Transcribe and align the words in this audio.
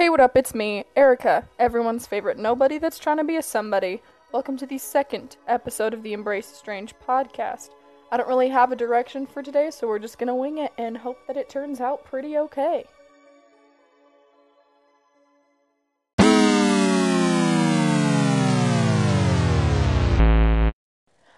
Hey, 0.00 0.08
what 0.08 0.18
up? 0.18 0.34
It's 0.34 0.54
me, 0.54 0.86
Erika, 0.96 1.46
everyone's 1.58 2.06
favorite 2.06 2.38
nobody 2.38 2.78
that's 2.78 2.98
trying 2.98 3.18
to 3.18 3.24
be 3.24 3.36
a 3.36 3.42
somebody. 3.42 4.00
Welcome 4.32 4.56
to 4.56 4.64
the 4.64 4.78
second 4.78 5.36
episode 5.46 5.92
of 5.92 6.02
the 6.02 6.14
Embrace 6.14 6.46
Strange 6.46 6.94
podcast. 7.06 7.68
I 8.10 8.16
don't 8.16 8.26
really 8.26 8.48
have 8.48 8.72
a 8.72 8.76
direction 8.76 9.26
for 9.26 9.42
today, 9.42 9.70
so 9.70 9.86
we're 9.86 9.98
just 9.98 10.18
gonna 10.18 10.34
wing 10.34 10.56
it 10.56 10.72
and 10.78 10.96
hope 10.96 11.18
that 11.26 11.36
it 11.36 11.50
turns 11.50 11.82
out 11.82 12.06
pretty 12.06 12.38
okay. 12.38 12.86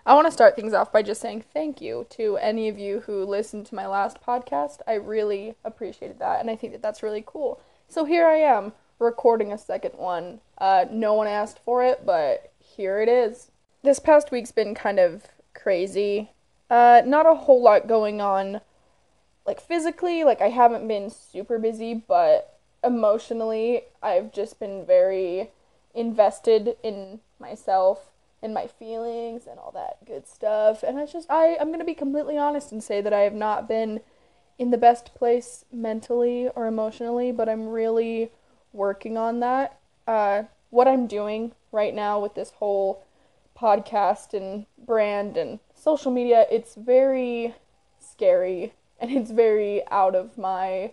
I 0.06 0.14
want 0.14 0.28
to 0.28 0.32
start 0.32 0.54
things 0.54 0.72
off 0.72 0.92
by 0.92 1.02
just 1.02 1.20
saying 1.20 1.46
thank 1.52 1.80
you 1.80 2.06
to 2.10 2.36
any 2.36 2.68
of 2.68 2.78
you 2.78 3.00
who 3.00 3.24
listened 3.24 3.66
to 3.66 3.74
my 3.74 3.88
last 3.88 4.22
podcast. 4.24 4.78
I 4.86 4.94
really 4.94 5.56
appreciated 5.64 6.20
that, 6.20 6.38
and 6.38 6.48
I 6.48 6.54
think 6.54 6.72
that 6.72 6.82
that's 6.82 7.02
really 7.02 7.24
cool. 7.26 7.60
So 7.92 8.06
here 8.06 8.26
I 8.26 8.36
am 8.36 8.72
recording 8.98 9.52
a 9.52 9.58
second 9.58 9.98
one. 9.98 10.40
Uh, 10.56 10.86
no 10.90 11.12
one 11.12 11.26
asked 11.26 11.58
for 11.58 11.84
it, 11.84 12.06
but 12.06 12.50
here 12.58 13.02
it 13.02 13.08
is. 13.10 13.50
This 13.82 13.98
past 13.98 14.30
week's 14.30 14.50
been 14.50 14.74
kind 14.74 14.98
of 14.98 15.24
crazy. 15.52 16.30
Uh, 16.70 17.02
not 17.04 17.26
a 17.26 17.34
whole 17.34 17.62
lot 17.62 17.86
going 17.86 18.18
on, 18.18 18.62
like 19.44 19.60
physically. 19.60 20.24
Like 20.24 20.40
I 20.40 20.48
haven't 20.48 20.88
been 20.88 21.10
super 21.10 21.58
busy, 21.58 21.92
but 21.92 22.58
emotionally, 22.82 23.82
I've 24.02 24.32
just 24.32 24.58
been 24.58 24.86
very 24.86 25.50
invested 25.94 26.76
in 26.82 27.20
myself 27.38 28.10
and 28.42 28.54
my 28.54 28.68
feelings 28.68 29.46
and 29.46 29.58
all 29.58 29.72
that 29.72 30.02
good 30.06 30.26
stuff. 30.26 30.82
And 30.82 30.98
it's 30.98 31.12
just 31.12 31.30
I 31.30 31.58
I'm 31.60 31.70
to 31.78 31.84
be 31.84 31.92
completely 31.92 32.38
honest 32.38 32.72
and 32.72 32.82
say 32.82 33.02
that 33.02 33.12
I 33.12 33.20
have 33.20 33.34
not 33.34 33.68
been 33.68 34.00
in 34.62 34.70
the 34.70 34.78
best 34.78 35.12
place 35.16 35.64
mentally 35.72 36.48
or 36.54 36.68
emotionally, 36.68 37.32
but 37.32 37.48
I'm 37.48 37.66
really 37.66 38.30
working 38.72 39.18
on 39.18 39.40
that. 39.40 39.80
Uh, 40.06 40.44
what 40.70 40.86
I'm 40.86 41.08
doing 41.08 41.50
right 41.72 41.92
now 41.92 42.20
with 42.20 42.36
this 42.36 42.52
whole 42.52 43.04
podcast 43.60 44.32
and 44.32 44.66
brand 44.78 45.36
and 45.36 45.58
social 45.74 46.12
media, 46.12 46.46
it's 46.48 46.76
very 46.76 47.56
scary 47.98 48.74
and 49.00 49.10
it's 49.10 49.32
very 49.32 49.82
out 49.90 50.14
of 50.14 50.38
my 50.38 50.92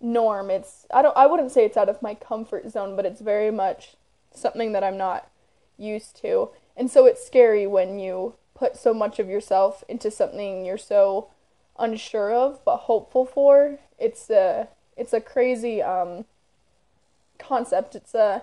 norm. 0.00 0.50
It's 0.50 0.86
I 0.90 1.02
don't 1.02 1.16
I 1.16 1.26
wouldn't 1.26 1.52
say 1.52 1.66
it's 1.66 1.76
out 1.76 1.90
of 1.90 2.00
my 2.00 2.14
comfort 2.14 2.70
zone, 2.70 2.96
but 2.96 3.04
it's 3.04 3.20
very 3.20 3.50
much 3.50 3.96
something 4.32 4.72
that 4.72 4.82
I'm 4.82 4.96
not 4.96 5.30
used 5.76 6.16
to. 6.22 6.52
And 6.74 6.90
so 6.90 7.04
it's 7.04 7.26
scary 7.26 7.66
when 7.66 7.98
you 7.98 8.36
put 8.54 8.78
so 8.78 8.94
much 8.94 9.18
of 9.18 9.28
yourself 9.28 9.84
into 9.90 10.10
something 10.10 10.64
you're 10.64 10.78
so 10.78 11.28
unsure 11.78 12.32
of 12.32 12.64
but 12.64 12.78
hopeful 12.78 13.24
for. 13.24 13.78
It's 13.98 14.30
a 14.30 14.68
it's 14.96 15.12
a 15.12 15.20
crazy 15.20 15.82
um 15.82 16.24
concept. 17.38 17.94
It's 17.94 18.14
a 18.14 18.42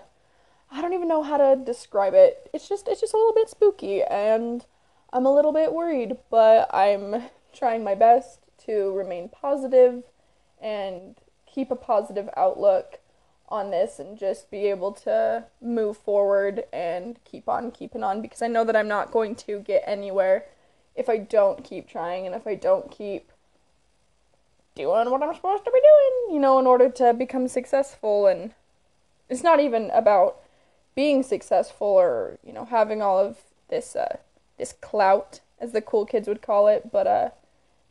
I 0.70 0.82
don't 0.82 0.94
even 0.94 1.08
know 1.08 1.22
how 1.22 1.36
to 1.36 1.62
describe 1.62 2.14
it. 2.14 2.50
It's 2.52 2.68
just 2.68 2.88
it's 2.88 3.00
just 3.00 3.14
a 3.14 3.16
little 3.16 3.34
bit 3.34 3.48
spooky 3.48 4.02
and 4.02 4.64
I'm 5.12 5.26
a 5.26 5.34
little 5.34 5.52
bit 5.52 5.72
worried, 5.72 6.16
but 6.30 6.68
I'm 6.74 7.24
trying 7.52 7.84
my 7.84 7.94
best 7.94 8.40
to 8.66 8.92
remain 8.92 9.28
positive 9.28 10.02
and 10.60 11.16
keep 11.46 11.70
a 11.70 11.76
positive 11.76 12.28
outlook 12.36 12.98
on 13.48 13.70
this 13.70 13.98
and 13.98 14.18
just 14.18 14.50
be 14.50 14.66
able 14.66 14.92
to 14.92 15.44
move 15.60 15.96
forward 15.96 16.64
and 16.72 17.18
keep 17.24 17.48
on 17.48 17.70
keeping 17.70 18.02
on 18.02 18.20
because 18.20 18.42
I 18.42 18.48
know 18.48 18.64
that 18.64 18.74
I'm 18.74 18.88
not 18.88 19.12
going 19.12 19.36
to 19.36 19.60
get 19.60 19.84
anywhere 19.86 20.44
if 20.96 21.08
I 21.08 21.18
don't 21.18 21.62
keep 21.62 21.88
trying 21.88 22.26
and 22.26 22.34
if 22.34 22.46
I 22.46 22.54
don't 22.54 22.90
keep 22.90 23.30
doing 24.74 25.10
what 25.10 25.22
I'm 25.22 25.34
supposed 25.34 25.64
to 25.64 25.70
be 25.70 25.80
doing, 25.80 26.34
you 26.34 26.40
know, 26.40 26.58
in 26.58 26.66
order 26.66 26.88
to 26.90 27.14
become 27.14 27.48
successful. 27.48 28.26
And 28.26 28.52
it's 29.28 29.42
not 29.42 29.60
even 29.60 29.90
about 29.90 30.36
being 30.94 31.22
successful 31.22 31.86
or, 31.86 32.38
you 32.44 32.52
know, 32.52 32.66
having 32.66 33.02
all 33.02 33.18
of 33.18 33.38
this 33.68 33.96
uh 33.96 34.18
this 34.58 34.72
clout 34.72 35.40
as 35.60 35.72
the 35.72 35.82
cool 35.82 36.06
kids 36.06 36.28
would 36.28 36.42
call 36.42 36.68
it, 36.68 36.90
but 36.92 37.06
uh 37.06 37.30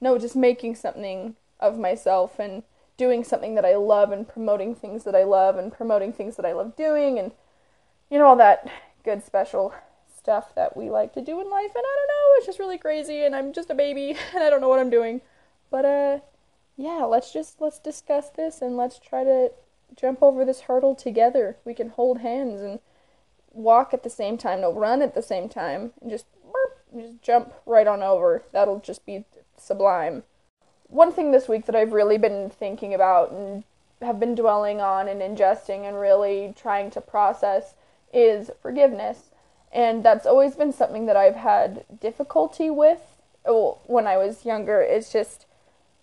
no, 0.01 0.17
just 0.17 0.35
making 0.35 0.75
something 0.75 1.35
of 1.59 1.77
myself 1.77 2.39
and 2.39 2.63
doing 2.97 3.23
something 3.23 3.55
that 3.55 3.65
I 3.65 3.75
love 3.75 4.11
and 4.11 4.27
promoting 4.27 4.75
things 4.75 5.03
that 5.03 5.15
I 5.15 5.23
love 5.23 5.57
and 5.57 5.71
promoting 5.71 6.13
things 6.13 6.35
that 6.37 6.45
I 6.45 6.53
love 6.53 6.75
doing 6.75 7.19
and 7.19 7.31
you 8.09 8.17
know 8.17 8.27
all 8.27 8.35
that 8.37 8.69
good 9.03 9.23
special 9.23 9.73
stuff 10.25 10.55
that 10.55 10.75
we 10.75 10.89
like 10.89 11.13
to 11.13 11.21
do 11.21 11.39
in 11.39 11.51
life 11.51 11.69
and 11.75 11.83
I 11.85 11.95
don't 11.95 12.07
know 12.07 12.37
it's 12.37 12.47
just 12.47 12.57
really 12.57 12.79
crazy 12.79 13.23
and 13.23 13.35
I'm 13.35 13.53
just 13.53 13.69
a 13.69 13.75
baby 13.75 14.17
and 14.33 14.43
I 14.43 14.49
don't 14.49 14.59
know 14.59 14.69
what 14.69 14.79
I'm 14.79 14.89
doing. 14.89 15.21
But 15.69 15.85
uh 15.85 16.19
yeah 16.77 17.03
let's 17.03 17.31
just 17.31 17.61
let's 17.61 17.77
discuss 17.77 18.31
this 18.31 18.59
and 18.59 18.75
let's 18.75 18.97
try 18.97 19.23
to 19.23 19.51
jump 19.95 20.23
over 20.23 20.43
this 20.43 20.61
hurdle 20.61 20.95
together. 20.95 21.57
We 21.63 21.75
can 21.75 21.89
hold 21.89 22.21
hands 22.21 22.59
and 22.59 22.79
walk 23.51 23.93
at 23.93 24.01
the 24.01 24.09
same 24.09 24.35
time 24.35 24.61
no 24.61 24.73
run 24.73 25.03
at 25.03 25.13
the 25.13 25.21
same 25.21 25.47
time 25.47 25.93
and 26.01 26.09
just 26.09 26.25
burp, 26.51 26.79
just 26.99 27.21
jump 27.21 27.53
right 27.67 27.85
on 27.85 28.01
over. 28.01 28.45
That'll 28.51 28.79
just 28.79 29.05
be 29.05 29.25
sublime. 29.57 30.23
One 30.87 31.11
thing 31.11 31.31
this 31.31 31.47
week 31.47 31.67
that 31.67 31.75
I've 31.75 31.93
really 31.93 32.17
been 32.17 32.49
thinking 32.49 32.95
about 32.95 33.31
and 33.31 33.63
have 34.01 34.19
been 34.19 34.33
dwelling 34.33 34.81
on 34.81 35.07
and 35.07 35.21
ingesting 35.21 35.87
and 35.87 35.99
really 35.99 36.55
trying 36.57 36.89
to 36.91 37.01
process 37.01 37.75
is 38.11 38.49
forgiveness. 38.59 39.29
And 39.73 40.03
that's 40.03 40.25
always 40.25 40.55
been 40.55 40.71
something 40.71 41.05
that 41.05 41.17
I've 41.17 41.35
had 41.35 41.83
difficulty 41.99 42.69
with 42.69 43.01
well, 43.45 43.81
when 43.85 44.07
I 44.07 44.17
was 44.17 44.45
younger. 44.45 44.81
It's 44.81 45.11
just, 45.11 45.45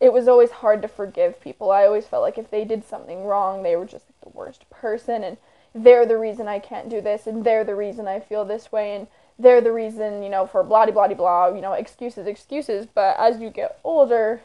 it 0.01 0.13
was 0.13 0.29
always 0.29 0.51
hard 0.51 0.83
to 0.83 0.89
forgive 0.89 1.41
people. 1.41 1.71
I 1.71 1.87
always 1.87 2.07
felt 2.07 2.23
like 2.23 2.39
if 2.39 2.51
they 2.51 2.65
did 2.65 2.85
something 2.85 3.25
wrong, 3.25 3.63
they 3.63 3.77
were 3.77 3.87
just 3.87 4.07
like 4.09 4.33
the 4.33 4.37
worst 4.37 4.69
person 4.71 5.25
and 5.25 5.37
they're 5.75 6.07
the 6.07 6.19
reason 6.19 6.49
I 6.49 6.59
can't 6.59 6.91
do 6.91 7.01
this 7.01 7.27
and 7.27 7.45
they're 7.45 7.65
the 7.65 7.75
reason 7.75 8.07
I 8.07 8.21
feel 8.21 8.45
this 8.45 8.71
way 8.71 8.95
and 8.95 9.07
they're 9.39 9.61
the 9.61 9.73
reason, 9.73 10.23
you 10.23 10.29
know, 10.29 10.47
for 10.47 10.63
blah 10.63 10.87
blah 10.87 11.07
blah 11.07 11.15
blah, 11.15 11.49
you 11.49 11.63
know, 11.63 11.73
excuses, 11.73 12.27
excuses. 12.27 12.87
But 12.87 13.17
as 13.19 13.41
you 13.41 13.51
get 13.51 13.79
older, 13.83 14.43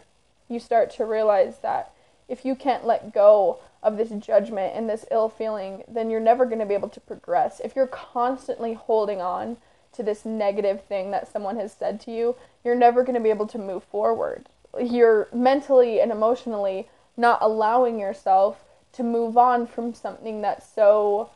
you 0.48 0.60
start 0.60 0.90
to 0.92 1.06
realize 1.06 1.60
that 1.60 1.92
if 2.30 2.46
you 2.46 2.56
can't 2.56 2.86
let 2.86 3.14
go 3.14 3.60
of 3.88 3.96
this 3.96 4.10
judgment 4.10 4.74
and 4.76 4.90
this 4.90 5.06
ill 5.12 5.30
feeling, 5.30 5.84
then 5.88 6.10
you're 6.10 6.20
never 6.20 6.46
going 6.46 6.60
to 6.60 6.66
be 6.66 6.74
able 6.74 6.90
to 6.90 7.00
progress. 7.00 7.62
If 7.64 7.74
you're 7.74 7.88
constantly 7.88 8.74
holding 8.74 9.22
on 9.22 9.56
to 9.94 10.04
this 10.04 10.26
negative 10.26 10.84
thing 10.84 11.12
that 11.12 11.32
someone 11.32 11.56
has 11.56 11.72
said 11.74 12.02
to 12.02 12.12
you, 12.12 12.36
you're 12.66 12.76
never 12.76 13.02
going 13.04 13.16
to 13.16 13.22
be 13.22 13.30
able 13.30 13.48
to 13.48 13.58
move 13.58 13.86
forward. 13.86 14.50
You're 14.78 15.30
mentally 15.34 16.02
and 16.02 16.12
emotionally 16.12 16.90
not 17.16 17.40
allowing 17.42 17.98
yourself 17.98 18.66
to 18.92 19.04
move 19.04 19.38
on 19.38 19.66
from 19.66 19.94
something 19.94 20.42
that's 20.42 20.68
so 20.68 21.30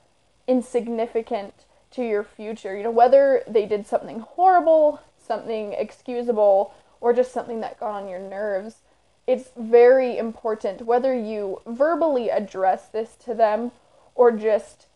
insignificant 0.45 1.53
to 1.91 2.03
your 2.03 2.23
future. 2.23 2.75
You 2.75 2.83
know, 2.83 2.91
whether 2.91 3.43
they 3.47 3.65
did 3.65 3.87
something 3.87 4.19
horrible, 4.19 4.99
something 5.17 5.71
excusable, 5.71 6.73
or 6.99 7.13
just 7.13 7.31
something 7.31 7.61
that 7.61 7.79
got 7.79 8.01
on 8.01 8.09
your 8.09 8.19
nerves 8.19 8.80
it's 9.27 9.49
very 9.55 10.17
important 10.17 10.85
whether 10.85 11.13
you 11.13 11.61
verbally 11.65 12.29
address 12.29 12.87
this 12.87 13.15
to 13.25 13.33
them 13.33 13.71
or 14.15 14.31
just 14.31 14.87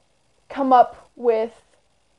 come 0.50 0.74
up 0.74 1.10
with 1.16 1.62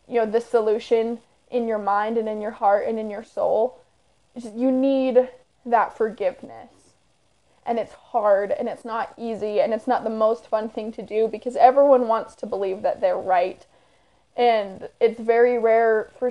you 0.08 0.20
know 0.20 0.26
the 0.26 0.40
solution 0.40 1.18
in 1.50 1.68
your 1.68 1.78
mind 1.78 2.18
and 2.18 2.28
in 2.28 2.40
your 2.40 2.52
heart 2.52 2.86
and 2.86 2.98
in 2.98 3.10
your 3.10 3.24
soul. 3.24 3.78
You 4.34 4.70
need 4.70 5.28
that 5.64 5.96
forgiveness. 5.96 6.70
And 7.64 7.78
it's 7.78 7.92
hard 7.92 8.52
and 8.52 8.68
it's 8.68 8.84
not 8.84 9.12
easy 9.16 9.60
and 9.60 9.74
it's 9.74 9.88
not 9.88 10.04
the 10.04 10.10
most 10.10 10.46
fun 10.46 10.68
thing 10.68 10.92
to 10.92 11.02
do 11.02 11.26
because 11.26 11.56
everyone 11.56 12.06
wants 12.06 12.36
to 12.36 12.46
believe 12.46 12.82
that 12.82 13.00
they're 13.00 13.16
right. 13.16 13.66
And 14.36 14.88
it's 15.00 15.18
very 15.18 15.58
rare 15.58 16.10
for 16.18 16.30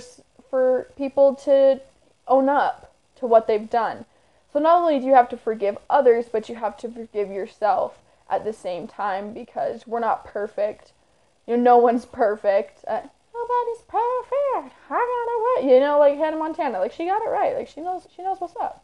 for 0.50 0.88
people 0.96 1.36
to 1.36 1.82
own 2.28 2.48
up 2.48 2.94
to 3.18 3.26
what 3.26 3.48
they've 3.48 3.70
done 3.70 4.06
so 4.56 4.62
not 4.62 4.82
only 4.82 5.00
do 5.00 5.06
you 5.06 5.16
have 5.16 5.28
to 5.28 5.38
forgive 5.38 5.78
others, 5.90 6.28
but 6.32 6.48
you 6.48 6.56
have 6.56 6.78
to 6.78 6.88
forgive 6.88 7.30
yourself 7.30 7.98
at 8.30 8.46
the 8.46 8.54
same 8.54 8.88
time 8.88 9.34
because 9.34 9.86
we're 9.86 10.00
not 10.00 10.24
perfect. 10.24 10.94
You 11.46 11.58
know, 11.58 11.64
no 11.64 11.78
one's 11.78 12.06
perfect. 12.06 12.86
Uh, 12.88 13.02
Nobody's 13.34 13.84
perfect. 13.86 14.74
I 14.90 14.94
got 14.94 15.02
it 15.02 15.66
right. 15.66 15.74
You 15.74 15.82
know, 15.82 16.00
like 16.00 16.18
Hannah 16.18 16.38
Montana, 16.38 16.80
like 16.80 16.94
she 16.94 17.04
got 17.04 17.22
it 17.22 17.28
right. 17.28 17.54
Like 17.54 17.68
she 17.68 17.82
knows 17.82 18.08
she 18.16 18.24
knows 18.24 18.40
what's 18.40 18.56
up. 18.56 18.82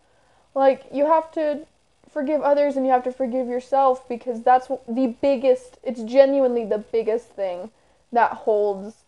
Like 0.54 0.88
you 0.92 1.06
have 1.06 1.32
to 1.36 1.66
forgive 2.10 2.42
others 2.42 2.76
and 2.76 2.86
you 2.86 2.92
have 2.92 3.06
to 3.06 3.12
forgive 3.14 3.48
yourself 3.48 4.06
because 4.10 4.44
that's 4.44 4.68
the 4.90 5.16
biggest 5.22 5.78
it's 5.84 6.02
genuinely 6.04 6.66
the 6.66 6.80
biggest 6.80 7.30
thing 7.30 7.72
that 8.12 8.34
holds 8.34 9.06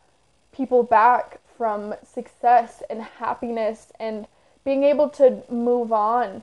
people 0.54 0.82
back 0.82 1.42
from 1.58 1.94
success 2.10 2.82
and 2.90 3.02
happiness 3.02 3.92
and 4.00 4.28
being 4.64 4.84
able 4.84 5.10
to 5.10 5.44
move 5.50 5.92
on 5.92 6.42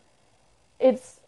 it's 0.81 1.21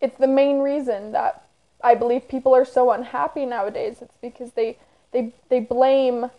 it's 0.00 0.18
the 0.18 0.26
main 0.26 0.60
reason 0.60 1.12
that 1.12 1.44
I 1.82 1.94
believe 1.94 2.28
people 2.28 2.54
are 2.54 2.64
so 2.64 2.90
unhappy 2.90 3.46
nowadays. 3.46 3.98
It's 4.02 4.16
because 4.20 4.52
they 4.52 4.78
they 5.12 5.32
they 5.48 5.60
blame 5.60 6.30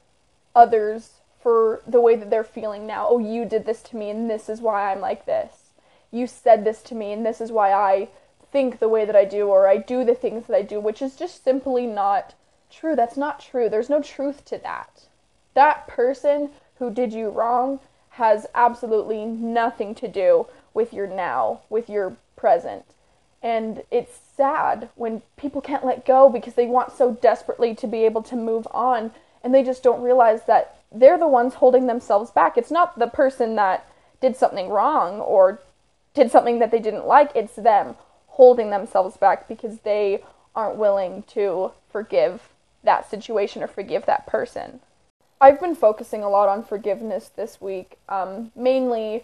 others 0.56 1.20
for 1.40 1.82
the 1.88 2.02
way 2.02 2.16
that 2.16 2.30
they're 2.30 2.44
feeling 2.44 2.86
now. 2.86 3.08
Oh, 3.10 3.20
you 3.20 3.46
did 3.46 3.66
this 3.66 3.82
to 3.84 3.96
me 3.96 4.10
and 4.10 4.30
this 4.30 4.50
is 4.50 4.62
why 4.62 4.92
I'm 4.92 5.00
like 5.00 5.26
this. 5.26 5.72
You 6.12 6.28
said 6.28 6.66
this 6.66 6.82
to 6.84 6.96
me 6.96 7.14
and 7.14 7.26
this 7.26 7.40
is 7.40 7.52
why 7.52 7.72
I 7.72 8.10
think 8.52 8.80
the 8.80 8.90
way 8.90 9.06
that 9.06 9.16
I 9.16 9.26
do 9.26 9.48
or 9.48 9.68
I 9.68 9.78
do 9.78 10.04
the 10.04 10.16
things 10.16 10.48
that 10.48 10.56
I 10.56 10.64
do, 10.64 10.80
which 10.80 11.02
is 11.02 11.16
just 11.16 11.44
simply 11.44 11.86
not 11.86 12.34
true. 12.70 12.96
That's 12.96 13.18
not 13.18 13.40
true. 13.40 13.70
There's 13.70 13.90
no 13.90 14.02
truth 14.02 14.44
to 14.46 14.58
that. 14.60 15.04
That 15.54 15.88
person 15.88 16.50
who 16.76 16.92
did 16.92 17.14
you 17.14 17.30
wrong 17.30 17.80
has 18.12 18.48
absolutely 18.54 19.26
nothing 19.26 19.96
to 19.96 20.08
do 20.08 20.48
with 20.74 20.94
your 20.94 21.08
now, 21.08 21.62
with 21.70 21.90
your 21.90 22.16
present. 22.36 22.86
And 23.42 23.84
it's 23.90 24.20
sad 24.36 24.90
when 24.96 25.22
people 25.38 25.62
can't 25.62 25.86
let 25.86 26.06
go 26.06 26.30
because 26.30 26.56
they 26.56 26.68
want 26.68 26.92
so 26.92 27.14
desperately 27.22 27.74
to 27.76 27.88
be 27.88 28.06
able 28.06 28.24
to 28.24 28.36
move 28.36 28.68
on 28.72 29.12
and 29.44 29.54
they 29.54 29.64
just 29.64 29.84
don't 29.84 30.02
realize 30.02 30.44
that 30.46 30.78
they're 30.92 31.18
the 31.18 31.28
ones 31.28 31.56
holding 31.56 31.88
themselves 31.88 32.32
back. 32.32 32.58
It's 32.58 32.72
not 32.72 33.00
the 33.00 33.08
person 33.08 33.56
that 33.56 33.86
did 34.20 34.36
something 34.36 34.70
wrong 34.70 35.20
or 35.20 35.62
did 36.14 36.32
something 36.32 36.60
that 36.60 36.72
they 36.72 36.80
didn't 36.80 37.06
like, 37.06 37.32
it's 37.36 37.56
them 37.56 37.96
holding 38.28 38.70
themselves 38.70 39.18
back 39.18 39.48
because 39.48 39.80
they 39.80 40.24
aren't 40.56 40.78
willing 40.78 41.24
to 41.24 41.72
forgive 41.92 42.50
that 42.84 43.10
situation 43.10 43.62
or 43.64 43.68
forgive 43.68 44.06
that 44.06 44.26
person. 44.26 44.80
I've 45.42 45.60
been 45.60 45.76
focusing 45.76 46.24
a 46.24 46.30
lot 46.30 46.50
on 46.50 46.64
forgiveness 46.64 47.30
this 47.30 47.62
week, 47.62 47.98
um, 48.10 48.52
mainly 48.56 49.24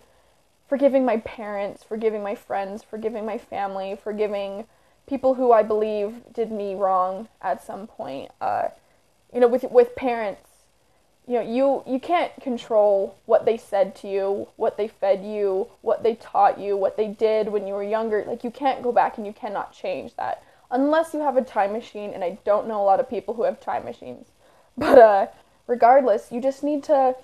forgiving 0.67 1.05
my 1.05 1.17
parents, 1.17 1.83
forgiving 1.83 2.23
my 2.23 2.35
friends, 2.35 2.83
forgiving 2.83 3.25
my 3.25 3.37
family, 3.37 3.95
forgiving 4.01 4.65
people 5.07 5.35
who 5.35 5.51
I 5.51 5.63
believe 5.63 6.33
did 6.33 6.51
me 6.51 6.75
wrong 6.75 7.27
at 7.41 7.63
some 7.63 7.87
point. 7.87 8.31
Uh, 8.41 8.69
you 9.33 9.39
know, 9.39 9.47
with 9.47 9.63
with 9.65 9.95
parents, 9.95 10.49
you 11.27 11.35
know, 11.35 11.41
you 11.41 11.83
you 11.85 11.99
can't 11.99 12.31
control 12.41 13.17
what 13.25 13.45
they 13.45 13.57
said 13.57 13.95
to 13.97 14.07
you, 14.07 14.47
what 14.55 14.77
they 14.77 14.87
fed 14.87 15.23
you, 15.23 15.67
what 15.81 16.03
they 16.03 16.15
taught 16.15 16.59
you, 16.59 16.75
what 16.77 16.97
they 16.97 17.07
did 17.07 17.49
when 17.49 17.67
you 17.67 17.73
were 17.73 17.83
younger. 17.83 18.23
Like 18.25 18.43
you 18.43 18.51
can't 18.51 18.81
go 18.81 18.91
back 18.91 19.17
and 19.17 19.27
you 19.27 19.33
cannot 19.33 19.73
change 19.73 20.15
that 20.15 20.43
unless 20.71 21.13
you 21.13 21.21
have 21.21 21.37
a 21.37 21.43
time 21.43 21.73
machine. 21.73 22.11
And 22.11 22.23
I 22.23 22.37
don't 22.43 22.67
know 22.67 22.81
a 22.81 22.85
lot 22.85 22.99
of 22.99 23.09
people 23.09 23.35
who 23.35 23.43
have 23.43 23.59
time 23.59 23.85
machines, 23.85 24.27
but 24.77 24.97
uh, 24.97 25.27
regardless, 25.67 26.31
you 26.31 26.41
just 26.41 26.63
need 26.63 26.83
to 26.85 27.15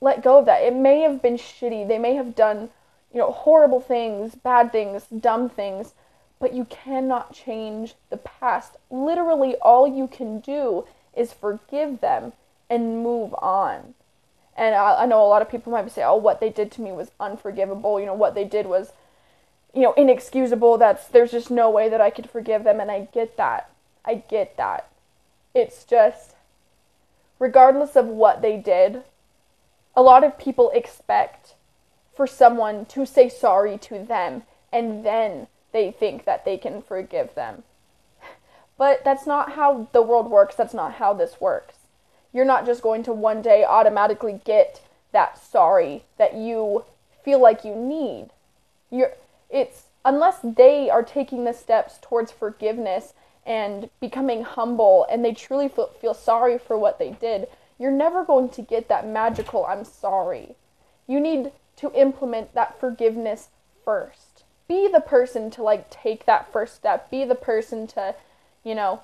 let 0.00 0.22
go 0.22 0.38
of 0.38 0.46
that. 0.46 0.62
It 0.62 0.74
may 0.74 1.00
have 1.00 1.20
been 1.22 1.36
shitty. 1.36 1.86
They 1.86 1.98
may 1.98 2.14
have 2.14 2.34
done 2.34 2.70
you 3.12 3.18
know, 3.18 3.32
horrible 3.32 3.80
things, 3.80 4.34
bad 4.34 4.72
things, 4.72 5.04
dumb 5.06 5.48
things, 5.48 5.94
but 6.38 6.54
you 6.54 6.64
cannot 6.64 7.32
change 7.32 7.94
the 8.08 8.16
past. 8.16 8.76
Literally, 8.90 9.56
all 9.56 9.86
you 9.86 10.06
can 10.06 10.40
do 10.40 10.86
is 11.14 11.32
forgive 11.32 12.00
them 12.00 12.32
and 12.68 13.02
move 13.02 13.34
on. 13.34 13.94
And 14.56 14.74
I, 14.74 15.02
I 15.02 15.06
know 15.06 15.24
a 15.24 15.28
lot 15.28 15.42
of 15.42 15.50
people 15.50 15.72
might 15.72 15.90
say, 15.90 16.02
oh, 16.02 16.16
what 16.16 16.40
they 16.40 16.50
did 16.50 16.70
to 16.72 16.80
me 16.80 16.92
was 16.92 17.10
unforgivable. 17.18 17.98
You 17.98 18.06
know, 18.06 18.14
what 18.14 18.34
they 18.34 18.44
did 18.44 18.66
was, 18.66 18.92
you 19.74 19.82
know, 19.82 19.92
inexcusable. 19.94 20.78
That's, 20.78 21.08
there's 21.08 21.30
just 21.32 21.50
no 21.50 21.70
way 21.70 21.88
that 21.88 22.00
I 22.00 22.10
could 22.10 22.30
forgive 22.30 22.64
them. 22.64 22.80
And 22.80 22.90
I 22.90 23.08
get 23.12 23.36
that. 23.36 23.70
I 24.04 24.14
get 24.14 24.56
that. 24.56 24.88
It's 25.54 25.84
just, 25.84 26.34
regardless 27.38 27.96
of 27.96 28.06
what 28.06 28.40
they 28.40 28.56
did, 28.56 29.02
a 29.96 30.02
lot 30.02 30.24
of 30.24 30.38
people 30.38 30.70
expect 30.72 31.54
for 32.20 32.26
someone 32.26 32.84
to 32.84 33.06
say 33.06 33.30
sorry 33.30 33.78
to 33.78 33.98
them 34.04 34.42
and 34.70 35.06
then 35.06 35.46
they 35.72 35.90
think 35.90 36.26
that 36.26 36.44
they 36.44 36.58
can 36.58 36.82
forgive 36.82 37.34
them. 37.34 37.62
But 38.76 39.02
that's 39.06 39.26
not 39.26 39.52
how 39.52 39.88
the 39.92 40.02
world 40.02 40.30
works. 40.30 40.54
That's 40.54 40.74
not 40.74 40.96
how 40.96 41.14
this 41.14 41.40
works. 41.40 41.76
You're 42.30 42.44
not 42.44 42.66
just 42.66 42.82
going 42.82 43.04
to 43.04 43.14
one 43.14 43.40
day 43.40 43.64
automatically 43.64 44.38
get 44.44 44.82
that 45.12 45.42
sorry 45.42 46.04
that 46.18 46.34
you 46.34 46.84
feel 47.24 47.40
like 47.40 47.64
you 47.64 47.74
need. 47.74 48.28
You're 48.90 49.12
it's 49.48 49.84
unless 50.04 50.40
they 50.42 50.90
are 50.90 51.02
taking 51.02 51.44
the 51.44 51.54
steps 51.54 51.98
towards 52.02 52.30
forgiveness 52.30 53.14
and 53.46 53.88
becoming 53.98 54.42
humble 54.42 55.06
and 55.10 55.24
they 55.24 55.32
truly 55.32 55.68
feel, 55.68 55.86
feel 55.98 56.12
sorry 56.12 56.58
for 56.58 56.76
what 56.76 56.98
they 56.98 57.12
did, 57.12 57.48
you're 57.78 57.90
never 57.90 58.26
going 58.26 58.50
to 58.50 58.60
get 58.60 58.88
that 58.88 59.08
magical 59.08 59.64
I'm 59.64 59.86
sorry. 59.86 60.54
You 61.06 61.18
need 61.18 61.52
to 61.80 61.92
implement 61.94 62.54
that 62.54 62.78
forgiveness 62.78 63.48
first. 63.84 64.44
Be 64.68 64.86
the 64.86 65.00
person 65.00 65.50
to 65.52 65.62
like 65.62 65.90
take 65.90 66.26
that 66.26 66.52
first 66.52 66.74
step. 66.74 67.10
Be 67.10 67.24
the 67.24 67.34
person 67.34 67.86
to, 67.88 68.14
you 68.62 68.74
know, 68.74 69.02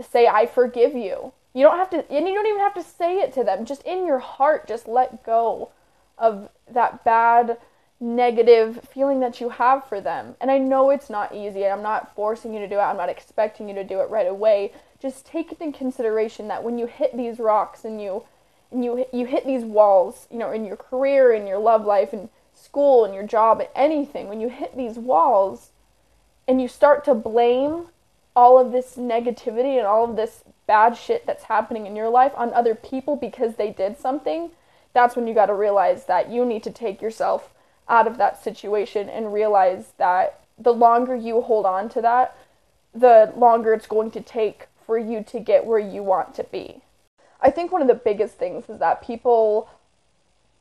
say 0.00 0.26
I 0.26 0.46
forgive 0.46 0.94
you. 0.94 1.32
You 1.52 1.62
don't 1.62 1.76
have 1.76 1.90
to 1.90 2.10
and 2.10 2.26
you 2.26 2.34
don't 2.34 2.46
even 2.46 2.60
have 2.60 2.74
to 2.74 2.82
say 2.82 3.18
it 3.18 3.32
to 3.34 3.44
them. 3.44 3.64
Just 3.64 3.82
in 3.82 4.06
your 4.06 4.20
heart 4.20 4.66
just 4.66 4.88
let 4.88 5.24
go 5.24 5.70
of 6.16 6.48
that 6.70 7.04
bad 7.04 7.58
negative 8.00 8.86
feeling 8.92 9.20
that 9.20 9.40
you 9.40 9.48
have 9.48 9.84
for 9.86 10.00
them. 10.00 10.34
And 10.40 10.50
I 10.50 10.58
know 10.58 10.90
it's 10.90 11.10
not 11.10 11.34
easy. 11.34 11.66
I'm 11.66 11.82
not 11.82 12.14
forcing 12.14 12.54
you 12.54 12.60
to 12.60 12.68
do 12.68 12.76
it. 12.76 12.82
I'm 12.82 12.96
not 12.96 13.08
expecting 13.08 13.68
you 13.68 13.74
to 13.74 13.84
do 13.84 14.00
it 14.00 14.10
right 14.10 14.26
away. 14.26 14.72
Just 15.00 15.26
take 15.26 15.52
it 15.52 15.60
in 15.60 15.72
consideration 15.72 16.48
that 16.48 16.62
when 16.62 16.78
you 16.78 16.86
hit 16.86 17.16
these 17.16 17.38
rocks 17.38 17.84
and 17.84 18.00
you 18.00 18.24
and 18.74 18.84
you 18.84 19.06
you 19.12 19.24
hit 19.24 19.46
these 19.46 19.64
walls, 19.64 20.26
you 20.30 20.38
know, 20.38 20.50
in 20.50 20.64
your 20.64 20.76
career, 20.76 21.32
in 21.32 21.46
your 21.46 21.58
love 21.58 21.86
life, 21.86 22.12
in 22.12 22.28
school, 22.52 23.04
in 23.04 23.14
your 23.14 23.26
job, 23.26 23.62
anything, 23.74 24.28
when 24.28 24.40
you 24.40 24.48
hit 24.48 24.76
these 24.76 24.98
walls 24.98 25.70
and 26.46 26.60
you 26.60 26.68
start 26.68 27.04
to 27.04 27.14
blame 27.14 27.86
all 28.36 28.58
of 28.58 28.72
this 28.72 28.96
negativity 28.96 29.78
and 29.78 29.86
all 29.86 30.10
of 30.10 30.16
this 30.16 30.42
bad 30.66 30.96
shit 30.96 31.24
that's 31.26 31.44
happening 31.44 31.86
in 31.86 31.94
your 31.94 32.08
life 32.08 32.32
on 32.36 32.52
other 32.52 32.74
people 32.74 33.16
because 33.16 33.54
they 33.54 33.70
did 33.70 33.98
something, 33.98 34.50
that's 34.92 35.14
when 35.14 35.26
you 35.26 35.34
got 35.34 35.46
to 35.46 35.54
realize 35.54 36.06
that 36.06 36.30
you 36.30 36.44
need 36.44 36.62
to 36.62 36.70
take 36.70 37.00
yourself 37.00 37.54
out 37.88 38.06
of 38.06 38.16
that 38.16 38.42
situation 38.42 39.08
and 39.08 39.32
realize 39.32 39.92
that 39.98 40.40
the 40.58 40.72
longer 40.72 41.14
you 41.14 41.40
hold 41.42 41.66
on 41.66 41.88
to 41.88 42.00
that, 42.00 42.36
the 42.94 43.32
longer 43.36 43.72
it's 43.72 43.86
going 43.86 44.10
to 44.10 44.20
take 44.20 44.66
for 44.86 44.98
you 44.98 45.22
to 45.22 45.40
get 45.40 45.64
where 45.64 45.78
you 45.78 46.02
want 46.02 46.34
to 46.34 46.44
be. 46.44 46.82
I 47.44 47.50
think 47.50 47.70
one 47.70 47.82
of 47.82 47.88
the 47.88 47.94
biggest 47.94 48.36
things 48.36 48.68
is 48.70 48.78
that 48.78 49.02
people, 49.02 49.68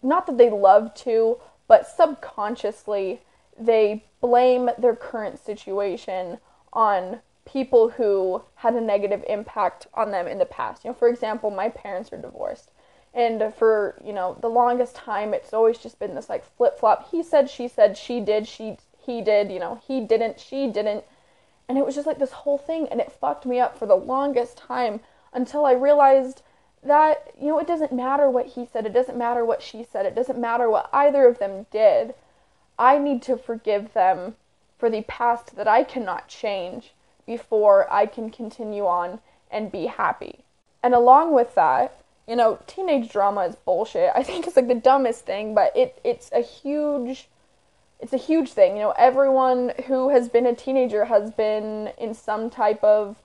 not 0.04 0.28
that 0.28 0.38
they 0.38 0.50
love 0.50 0.94
to, 0.96 1.38
but 1.68 1.88
subconsciously, 1.88 3.22
they 3.58 4.04
blame 4.20 4.70
their 4.78 4.96
current 4.96 5.40
situation 5.40 6.40
on 6.74 7.22
people 7.46 7.90
who 7.90 8.44
had 8.56 8.74
a 8.74 8.82
negative 8.82 9.24
impact 9.28 9.88
on 9.94 10.12
them 10.12 10.28
in 10.28 10.40
the 10.40 10.46
past. 10.46 10.84
You 10.84 10.90
know, 10.90 10.96
for 10.96 11.08
example, 11.08 11.50
my 11.50 11.70
parents 11.70 12.12
are 12.12 12.18
divorced. 12.18 12.72
And 13.14 13.54
for, 13.54 14.00
you 14.04 14.12
know, 14.12 14.38
the 14.42 14.50
longest 14.50 14.96
time 14.96 15.34
it's 15.34 15.54
always 15.54 15.78
just 15.78 16.00
been 16.00 16.16
this 16.16 16.30
like 16.30 16.44
flip-flop. 16.58 17.10
He 17.12 17.24
said, 17.24 17.50
she 17.50 17.68
said, 17.68 17.98
she 17.98 18.20
did, 18.20 18.48
she 18.48 18.78
he 19.06 19.22
did, 19.22 19.52
you 19.52 19.60
know, 19.60 19.82
he 19.86 20.02
didn't, 20.02 20.40
she 20.40 20.68
didn't. 20.68 21.04
And 21.70 21.78
it 21.78 21.86
was 21.86 21.96
just 21.96 22.08
like 22.08 22.20
this 22.20 22.32
whole 22.32 22.58
thing 22.58 22.88
and 22.90 23.00
it 23.00 23.12
fucked 23.12 23.46
me 23.46 23.60
up 23.60 23.78
for 23.78 23.86
the 23.86 23.96
longest 23.96 24.58
time 24.58 25.02
until 25.34 25.66
I 25.66 25.74
realized 25.74 26.42
that, 26.86 27.34
you 27.40 27.48
know, 27.48 27.60
it 27.60 27.68
doesn't 27.68 27.94
matter 27.94 28.30
what 28.30 28.48
he 28.48 28.68
said, 28.72 28.86
it 28.86 28.94
doesn't 28.94 29.18
matter 29.18 29.46
what 29.46 29.62
she 29.62 29.84
said, 29.84 30.06
it 30.06 30.16
doesn't 30.16 30.40
matter 30.40 30.70
what 30.70 30.90
either 30.94 31.28
of 31.28 31.40
them 31.40 31.66
did. 31.72 32.14
I 32.78 32.98
need 32.98 33.22
to 33.24 33.38
forgive 33.38 33.94
them 33.94 34.36
for 34.78 34.90
the 34.90 35.04
past 35.04 35.56
that 35.56 35.68
I 35.68 35.84
cannot 35.84 36.28
change 36.28 36.94
before 37.26 37.92
I 37.92 38.06
can 38.06 38.30
continue 38.30 38.86
on 38.86 39.20
and 39.50 39.72
be 39.72 39.86
happy. 39.86 40.40
And 40.82 40.94
along 40.94 41.34
with 41.34 41.56
that, 41.56 42.04
you 42.28 42.36
know, 42.36 42.60
teenage 42.68 43.12
drama 43.12 43.42
is 43.42 43.56
bullshit. 43.56 44.12
I 44.16 44.24
think 44.24 44.48
it's 44.48 44.56
like 44.56 44.68
the 44.68 44.76
dumbest 44.76 45.26
thing, 45.26 45.54
but 45.54 45.76
it 45.76 46.00
it's 46.04 46.30
a 46.32 46.42
huge 46.42 47.28
it's 48.00 48.14
a 48.14 48.18
huge 48.18 48.52
thing. 48.52 48.76
You 48.76 48.84
know, 48.84 48.94
everyone 48.98 49.74
who 49.88 50.10
has 50.10 50.28
been 50.28 50.46
a 50.46 50.54
teenager 50.54 51.06
has 51.06 51.32
been 51.32 51.92
in 51.98 52.14
some 52.14 52.50
type 52.50 52.84
of 52.84 53.22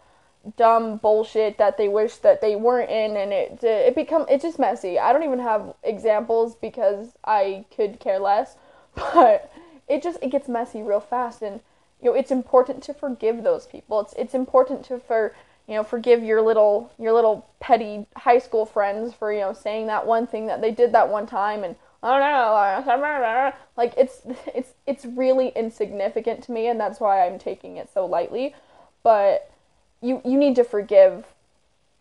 dumb 0.56 0.96
bullshit 0.96 1.58
that 1.58 1.76
they 1.76 1.88
wish 1.88 2.16
that 2.16 2.40
they 2.40 2.56
weren't 2.56 2.90
in 2.90 3.16
and 3.16 3.32
it 3.32 3.62
it 3.62 3.94
become 3.94 4.26
it's 4.28 4.44
just 4.44 4.58
messy. 4.58 4.98
I 4.98 5.12
don't 5.12 5.24
even 5.24 5.38
have 5.38 5.74
examples 5.82 6.54
because 6.56 7.12
I 7.24 7.64
could 7.74 8.00
care 8.00 8.18
less, 8.18 8.56
but 8.94 9.52
it 9.88 10.02
just 10.02 10.18
it 10.22 10.30
gets 10.30 10.48
messy 10.48 10.82
real 10.82 11.00
fast 11.00 11.42
and 11.42 11.60
you 12.02 12.10
know 12.10 12.16
it's 12.16 12.30
important 12.30 12.82
to 12.84 12.94
forgive 12.94 13.42
those 13.42 13.66
people. 13.66 14.00
It's 14.00 14.14
it's 14.14 14.34
important 14.34 14.84
to 14.86 14.98
for 14.98 15.34
you 15.66 15.74
know 15.74 15.84
forgive 15.84 16.22
your 16.24 16.42
little 16.42 16.90
your 16.98 17.12
little 17.12 17.46
petty 17.60 18.06
high 18.16 18.38
school 18.38 18.66
friends 18.66 19.14
for 19.14 19.32
you 19.32 19.40
know 19.40 19.52
saying 19.52 19.86
that 19.86 20.06
one 20.06 20.26
thing 20.26 20.46
that 20.46 20.60
they 20.60 20.70
did 20.70 20.92
that 20.92 21.08
one 21.08 21.26
time 21.26 21.64
and 21.64 21.76
oh, 22.02 22.18
don't 22.18 23.00
know 23.00 23.52
like 23.76 23.94
it's 23.96 24.22
it's 24.54 24.74
it's 24.86 25.04
really 25.04 25.48
insignificant 25.56 26.42
to 26.44 26.52
me 26.52 26.68
and 26.68 26.80
that's 26.80 27.00
why 27.00 27.26
I'm 27.26 27.38
taking 27.38 27.76
it 27.76 27.90
so 27.92 28.06
lightly. 28.06 28.54
But 29.02 29.50
you 30.00 30.20
you 30.24 30.36
need 30.38 30.56
to 30.56 30.64
forgive 30.64 31.26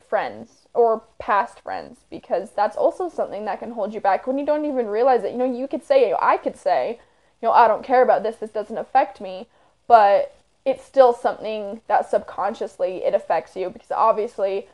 friends 0.07 0.67
or 0.73 1.03
past 1.19 1.59
friends 1.59 1.99
because 2.09 2.51
that's 2.51 2.77
also 2.77 3.09
something 3.09 3.45
that 3.45 3.59
can 3.59 3.71
hold 3.71 3.93
you 3.93 3.99
back 3.99 4.25
when 4.27 4.37
you 4.37 4.45
don't 4.45 4.65
even 4.65 4.87
realize 4.87 5.23
it. 5.23 5.31
You 5.31 5.37
know, 5.37 5.51
you 5.51 5.67
could 5.67 5.83
say, 5.83 6.13
I 6.19 6.37
could 6.37 6.55
say, 6.55 6.99
you 7.41 7.47
know, 7.47 7.53
I 7.53 7.67
don't 7.67 7.83
care 7.83 8.01
about 8.03 8.23
this, 8.23 8.37
this 8.37 8.51
doesn't 8.51 8.77
affect 8.77 9.19
me, 9.19 9.47
but 9.87 10.35
it's 10.65 10.83
still 10.83 11.13
something 11.13 11.81
that 11.87 12.09
subconsciously 12.09 13.03
it 13.03 13.13
affects 13.13 13.55
you 13.55 13.69
because 13.69 13.91
obviously 13.91 14.67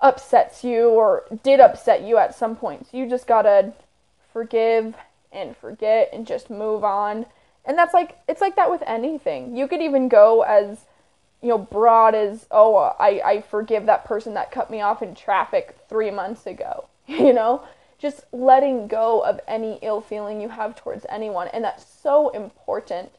upsets 0.00 0.64
you 0.64 0.88
or 0.90 1.24
did 1.42 1.60
upset 1.60 2.02
you 2.02 2.16
at 2.18 2.34
some 2.34 2.56
point. 2.56 2.86
So 2.90 2.96
you 2.96 3.08
just 3.08 3.26
gotta 3.26 3.72
forgive 4.32 4.94
and 5.32 5.56
forget 5.56 6.10
and 6.12 6.26
just 6.26 6.50
move 6.50 6.84
on 6.84 7.26
And 7.64 7.76
that's 7.78 7.94
like 7.94 8.18
it's 8.28 8.40
like 8.40 8.56
that 8.56 8.70
with 8.70 8.82
anything. 8.86 9.56
You 9.56 9.68
could 9.68 9.82
even 9.82 10.08
go 10.08 10.42
as 10.42 10.86
you 11.42 11.48
know, 11.48 11.58
broad 11.58 12.14
as, 12.14 12.46
oh, 12.50 12.76
I, 12.76 13.20
I 13.24 13.40
forgive 13.42 13.86
that 13.86 14.04
person 14.04 14.34
that 14.34 14.50
cut 14.50 14.70
me 14.70 14.80
off 14.80 15.02
in 15.02 15.14
traffic 15.14 15.76
three 15.88 16.10
months 16.10 16.46
ago. 16.46 16.86
You 17.06 17.32
know? 17.32 17.64
Just 17.98 18.24
letting 18.32 18.86
go 18.86 19.20
of 19.20 19.40
any 19.46 19.78
ill 19.82 20.00
feeling 20.00 20.40
you 20.40 20.48
have 20.48 20.74
towards 20.76 21.04
anyone. 21.10 21.48
And 21.48 21.64
that's 21.64 21.84
so 21.84 22.30
important. 22.30 23.10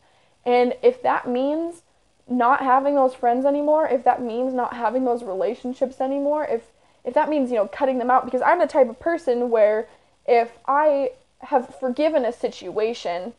And 0.45 0.73
if 0.81 1.03
that 1.03 1.27
means 1.27 1.83
not 2.27 2.61
having 2.61 2.95
those 2.95 3.13
friends 3.13 3.45
anymore, 3.45 3.87
if 3.87 4.03
that 4.05 4.21
means 4.21 4.53
not 4.53 4.73
having 4.73 5.05
those 5.05 5.23
relationships 5.23 6.01
anymore, 6.01 6.45
if 6.45 6.63
if 7.03 7.13
that 7.15 7.29
means, 7.29 7.49
you 7.49 7.57
know, 7.57 7.67
cutting 7.67 7.97
them 7.97 8.11
out 8.11 8.25
because 8.25 8.41
I'm 8.41 8.59
the 8.59 8.67
type 8.67 8.89
of 8.89 8.99
person 8.99 9.49
where 9.49 9.87
if 10.25 10.51
I 10.67 11.11
have 11.39 11.75
forgiven 11.79 12.25
a 12.25 12.31
situation, 12.31 13.33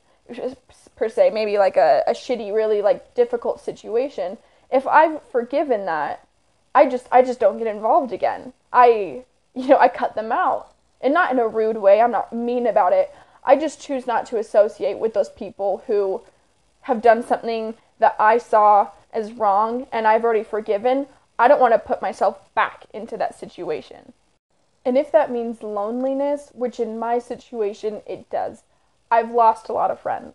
per 0.97 1.09
se, 1.09 1.31
maybe 1.31 1.59
like 1.59 1.77
a, 1.77 2.03
a 2.07 2.13
shitty, 2.13 2.53
really 2.53 2.83
like 2.83 3.15
difficult 3.15 3.61
situation, 3.61 4.39
if 4.73 4.87
I've 4.87 5.23
forgiven 5.31 5.87
that, 5.87 6.27
I 6.75 6.89
just 6.89 7.07
I 7.13 7.23
just 7.23 7.41
don't 7.41 7.59
get 7.59 7.67
involved 7.67 8.13
again. 8.13 8.53
I 8.73 9.25
you 9.55 9.69
know, 9.69 9.79
I 9.79 9.89
cut 9.89 10.15
them 10.15 10.33
out. 10.33 10.75
And 11.01 11.13
not 11.13 11.33
in 11.33 11.39
a 11.39 11.49
rude 11.49 11.79
way. 11.79 12.01
I'm 12.01 12.13
not 12.13 12.33
mean 12.33 12.67
about 12.67 12.93
it. 12.93 13.13
I 13.45 13.57
just 13.57 13.81
choose 13.81 14.07
not 14.07 14.25
to 14.27 14.39
associate 14.39 14.99
with 14.99 15.15
those 15.15 15.29
people 15.29 15.83
who 15.87 16.23
have 16.83 17.03
done 17.03 17.23
something 17.23 17.75
that 17.99 18.15
I 18.19 18.39
saw 18.39 18.91
as 19.13 19.33
wrong 19.33 19.87
and 19.93 20.07
I've 20.07 20.25
already 20.25 20.45
forgiven. 20.45 21.07
I 21.39 21.49
don't 21.49 21.61
want 21.61 21.75
to 21.75 21.79
put 21.79 22.01
myself 22.01 22.55
back 22.55 22.87
into 22.93 23.17
that 23.17 23.39
situation. 23.39 24.13
And 24.85 24.97
if 24.97 25.11
that 25.13 25.31
means 25.31 25.63
loneliness, 25.63 26.51
which 26.55 26.79
in 26.79 26.99
my 26.99 27.19
situation 27.19 28.03
it 28.07 28.31
does, 28.31 28.63
I've 29.11 29.31
lost 29.31 29.69
a 29.69 29.73
lot 29.73 29.91
of 29.91 30.01
friends. 30.01 30.35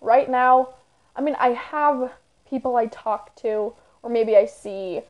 Right 0.00 0.28
now, 0.28 0.70
I 1.14 1.20
mean, 1.20 1.36
I 1.38 1.50
have 1.50 2.12
people 2.48 2.76
I 2.76 2.86
talk 2.86 3.34
to 3.36 3.74
or 4.02 4.10
maybe 4.10 4.36
I 4.36 4.46
see 4.46 5.02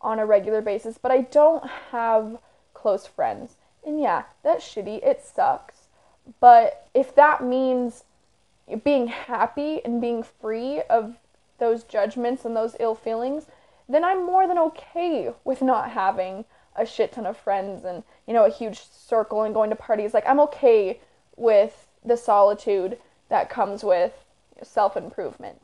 on 0.00 0.18
a 0.18 0.26
regular 0.26 0.60
basis, 0.60 0.98
but 0.98 1.12
I 1.12 1.22
don't 1.22 1.64
have 1.90 2.38
close 2.74 3.06
friends. 3.06 3.56
And 3.84 4.00
yeah, 4.00 4.24
that's 4.42 4.64
shitty. 4.64 5.04
It 5.04 5.22
sucks. 5.24 5.88
But 6.40 6.88
if 6.94 7.14
that 7.14 7.42
means 7.42 8.04
being 8.84 9.08
happy 9.08 9.80
and 9.84 10.00
being 10.00 10.22
free 10.22 10.82
of 10.82 11.16
those 11.58 11.84
judgments 11.84 12.44
and 12.44 12.56
those 12.56 12.76
ill 12.80 12.94
feelings, 12.94 13.46
then 13.88 14.04
I'm 14.04 14.24
more 14.24 14.46
than 14.46 14.58
okay 14.58 15.32
with 15.44 15.62
not 15.62 15.90
having 15.90 16.44
a 16.74 16.86
shit 16.86 17.12
ton 17.12 17.26
of 17.26 17.36
friends 17.36 17.84
and, 17.84 18.02
you 18.26 18.32
know, 18.32 18.44
a 18.44 18.50
huge 18.50 18.80
circle 18.80 19.42
and 19.42 19.54
going 19.54 19.70
to 19.70 19.76
parties. 19.76 20.14
Like, 20.14 20.26
I'm 20.26 20.40
okay 20.40 21.00
with 21.36 21.88
the 22.04 22.16
solitude 22.16 22.98
that 23.28 23.50
comes 23.50 23.84
with 23.84 24.12
self 24.62 24.96
improvement. 24.96 25.60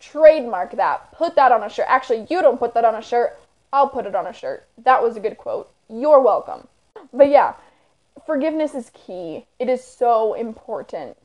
Trademark 0.00 0.72
that. 0.76 1.12
Put 1.12 1.36
that 1.36 1.52
on 1.52 1.62
a 1.62 1.68
shirt. 1.68 1.86
Actually, 1.88 2.26
you 2.28 2.42
don't 2.42 2.58
put 2.58 2.74
that 2.74 2.84
on 2.84 2.94
a 2.94 3.02
shirt. 3.02 3.38
I'll 3.72 3.88
put 3.88 4.06
it 4.06 4.14
on 4.14 4.26
a 4.26 4.32
shirt. 4.32 4.66
That 4.78 5.02
was 5.02 5.16
a 5.16 5.20
good 5.20 5.36
quote. 5.36 5.70
You're 5.88 6.20
welcome. 6.20 6.68
But 7.12 7.28
yeah, 7.28 7.54
forgiveness 8.24 8.74
is 8.74 8.90
key. 8.94 9.46
It 9.58 9.68
is 9.68 9.82
so 9.82 10.34
important 10.34 11.16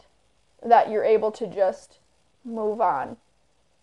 that 0.64 0.90
you're 0.90 1.04
able 1.04 1.32
to 1.32 1.48
just 1.48 1.98
move 2.46 2.82
on. 2.82 3.18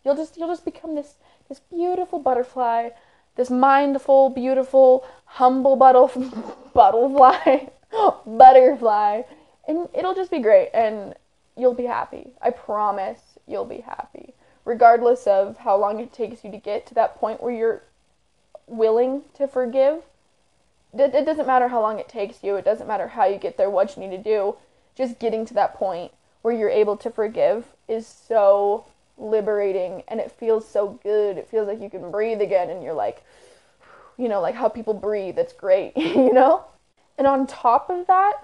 You'll 0.05 0.17
just 0.17 0.37
you'll 0.37 0.49
just 0.49 0.65
become 0.65 0.95
this 0.95 1.15
this 1.49 1.61
beautiful 1.61 2.19
butterfly, 2.19 2.91
this 3.37 3.51
mindful, 3.51 4.31
beautiful, 4.31 5.07
humble 5.25 5.77
butterfly, 5.85 6.31
butterfly, 6.75 7.67
butterfly, 8.27 9.23
and 9.67 9.89
it'll 9.95 10.15
just 10.15 10.31
be 10.31 10.41
great 10.41 10.71
and 10.73 11.15
you'll 11.57 11.75
be 11.75 11.85
happy. 11.85 12.33
I 12.41 12.51
promise 12.51 13.21
you'll 13.47 13.65
be 13.65 13.81
happy. 13.81 14.35
Regardless 14.69 15.27
of 15.27 15.57
how 15.57 15.79
long 15.79 15.99
it 15.99 16.13
takes 16.13 16.45
you 16.45 16.51
to 16.51 16.59
get 16.59 16.87
to 16.87 16.93
that 16.93 17.15
point 17.15 17.43
where 17.43 17.51
you're 17.51 17.83
willing 18.67 19.23
to 19.33 19.49
forgive, 19.49 20.03
it, 20.93 21.25
doesn't 21.25 21.47
matter 21.47 21.69
how 21.69 21.81
long 21.81 21.99
it 21.99 22.07
takes 22.07 22.45
you, 22.45 22.55
it 22.57 22.67
doesn't 22.67 22.87
matter 22.87 23.09
how 23.09 23.25
you 23.25 23.39
get 23.39 23.57
there, 23.57 23.71
what 23.71 23.97
you 23.97 24.07
need 24.07 24.15
to 24.15 24.23
do. 24.23 24.57
Just 24.95 25.19
getting 25.19 25.47
to 25.47 25.55
that 25.55 25.73
point 25.73 26.13
where 26.43 26.53
you're 26.53 26.69
able 26.69 26.99
to 26.99 27.09
forgive 27.09 27.65
is 27.89 28.07
so 28.07 28.85
liberating 29.17 30.03
and 30.07 30.21
it 30.21 30.31
feels 30.31 30.69
so 30.69 31.01
good. 31.03 31.39
It 31.39 31.49
feels 31.49 31.67
like 31.67 31.81
you 31.81 31.89
can 31.89 32.11
breathe 32.11 32.43
again 32.43 32.69
and 32.69 32.83
you're 32.83 32.93
like, 32.93 33.25
you 34.19 34.29
know, 34.29 34.43
like 34.43 34.55
how 34.55 34.69
people 34.69 34.93
breathe. 34.93 35.39
It's 35.39 35.55
great, 35.55 35.95
you 35.97 36.35
know? 36.35 36.67
And 37.17 37.27
on 37.27 37.47
top 37.47 37.89
of 37.89 38.07
that, 38.09 38.35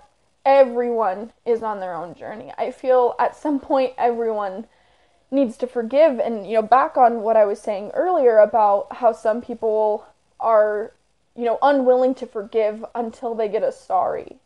everyone 0.47 1.35
is 1.45 1.63
on 1.63 1.81
their 1.81 1.93
own 1.93 2.15
journey. 2.15 2.51
I 2.57 2.71
feel 2.71 3.15
at 3.19 3.37
some 3.37 3.61
point 3.61 3.93
everyone 3.99 4.67
needs 5.31 5.57
to 5.57 5.67
forgive 5.67 6.19
and 6.19 6.47
you 6.47 6.55
know 6.55 6.63
back 6.63 6.97
on 6.97 7.23
what 7.23 7.37
I 7.37 7.45
was 7.45 7.61
saying 7.61 7.91
earlier 7.95 8.39
about 8.39 8.97
how 8.97 9.13
some 9.13 9.41
people 9.41 10.07
are 10.39 10.93
you 11.37 11.45
know, 11.45 11.59
unwilling 11.63 12.15
to 12.15 12.27
forgive 12.27 12.85
until 12.95 13.35
they 13.35 13.49
get 13.49 13.63
a 13.63 13.73
sorry. 13.73 14.37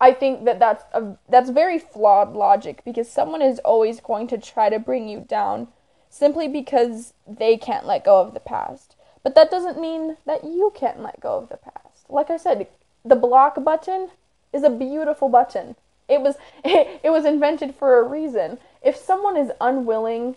I 0.00 0.12
think 0.12 0.44
that 0.44 0.58
that's 0.58 0.84
a 0.92 1.16
that's 1.28 1.50
very 1.50 1.78
flawed 1.78 2.34
logic 2.34 2.82
because 2.84 3.08
someone 3.08 3.40
is 3.40 3.58
always 3.60 4.00
going 4.00 4.26
to 4.28 4.38
try 4.38 4.68
to 4.68 4.78
bring 4.78 5.08
you 5.08 5.20
down 5.20 5.68
simply 6.10 6.48
because 6.48 7.14
they 7.26 7.56
can't 7.56 7.86
let 7.86 8.04
go 8.04 8.20
of 8.20 8.34
the 8.34 8.40
past. 8.40 8.94
But 9.22 9.34
that 9.34 9.50
doesn't 9.50 9.80
mean 9.80 10.18
that 10.26 10.44
you 10.44 10.72
can't 10.74 11.02
let 11.02 11.20
go 11.20 11.38
of 11.38 11.48
the 11.48 11.56
past. 11.56 12.10
Like 12.10 12.30
I 12.30 12.36
said, 12.36 12.68
the 13.04 13.16
block 13.16 13.62
button 13.64 14.10
is 14.52 14.62
a 14.62 14.70
beautiful 14.70 15.28
button. 15.28 15.76
It 16.08 16.20
was 16.20 16.36
it, 16.64 17.00
it 17.04 17.10
was 17.10 17.24
invented 17.24 17.74
for 17.74 17.98
a 17.98 18.02
reason. 18.06 18.58
If 18.86 18.94
someone 18.94 19.36
is 19.36 19.50
unwilling 19.60 20.36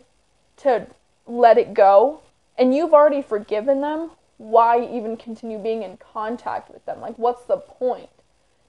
to 0.58 0.88
let 1.28 1.60
it 1.60 1.76
go 1.76 2.22
and 2.58 2.76
you've 2.76 2.96
already 2.96 3.22
forgiven 3.22 3.82
them, 3.82 4.10
why 4.40 4.84
even 4.84 5.18
continue 5.18 5.60
being 5.60 5.84
in 5.84 5.98
contact 5.98 6.72
with 6.72 6.84
them? 6.88 7.00
Like 7.00 7.20
what's 7.20 7.44
the 7.44 7.58
point? 7.58 8.10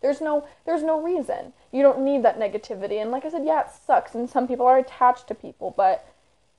There's 0.02 0.20
no 0.20 0.46
there's 0.66 0.82
no 0.82 1.00
reason. 1.00 1.54
You 1.72 1.82
don't 1.82 2.04
need 2.04 2.22
that 2.24 2.38
negativity. 2.38 3.00
And 3.00 3.10
like 3.10 3.24
I 3.24 3.30
said, 3.30 3.46
yeah, 3.46 3.60
it 3.62 3.68
sucks 3.86 4.14
and 4.14 4.28
some 4.28 4.46
people 4.46 4.66
are 4.66 4.76
attached 4.76 5.28
to 5.28 5.34
people, 5.34 5.72
but 5.74 6.06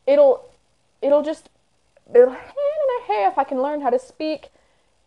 it'll 0.08 0.50
it'll 1.04 1.22
just 1.22 1.50
it'll 2.12 2.36
hey 3.08 3.28
if 3.28 3.38
I 3.38 3.44
can 3.44 3.62
learn 3.62 3.82
how 3.82 3.92
to 3.92 4.00
speak, 4.00 4.50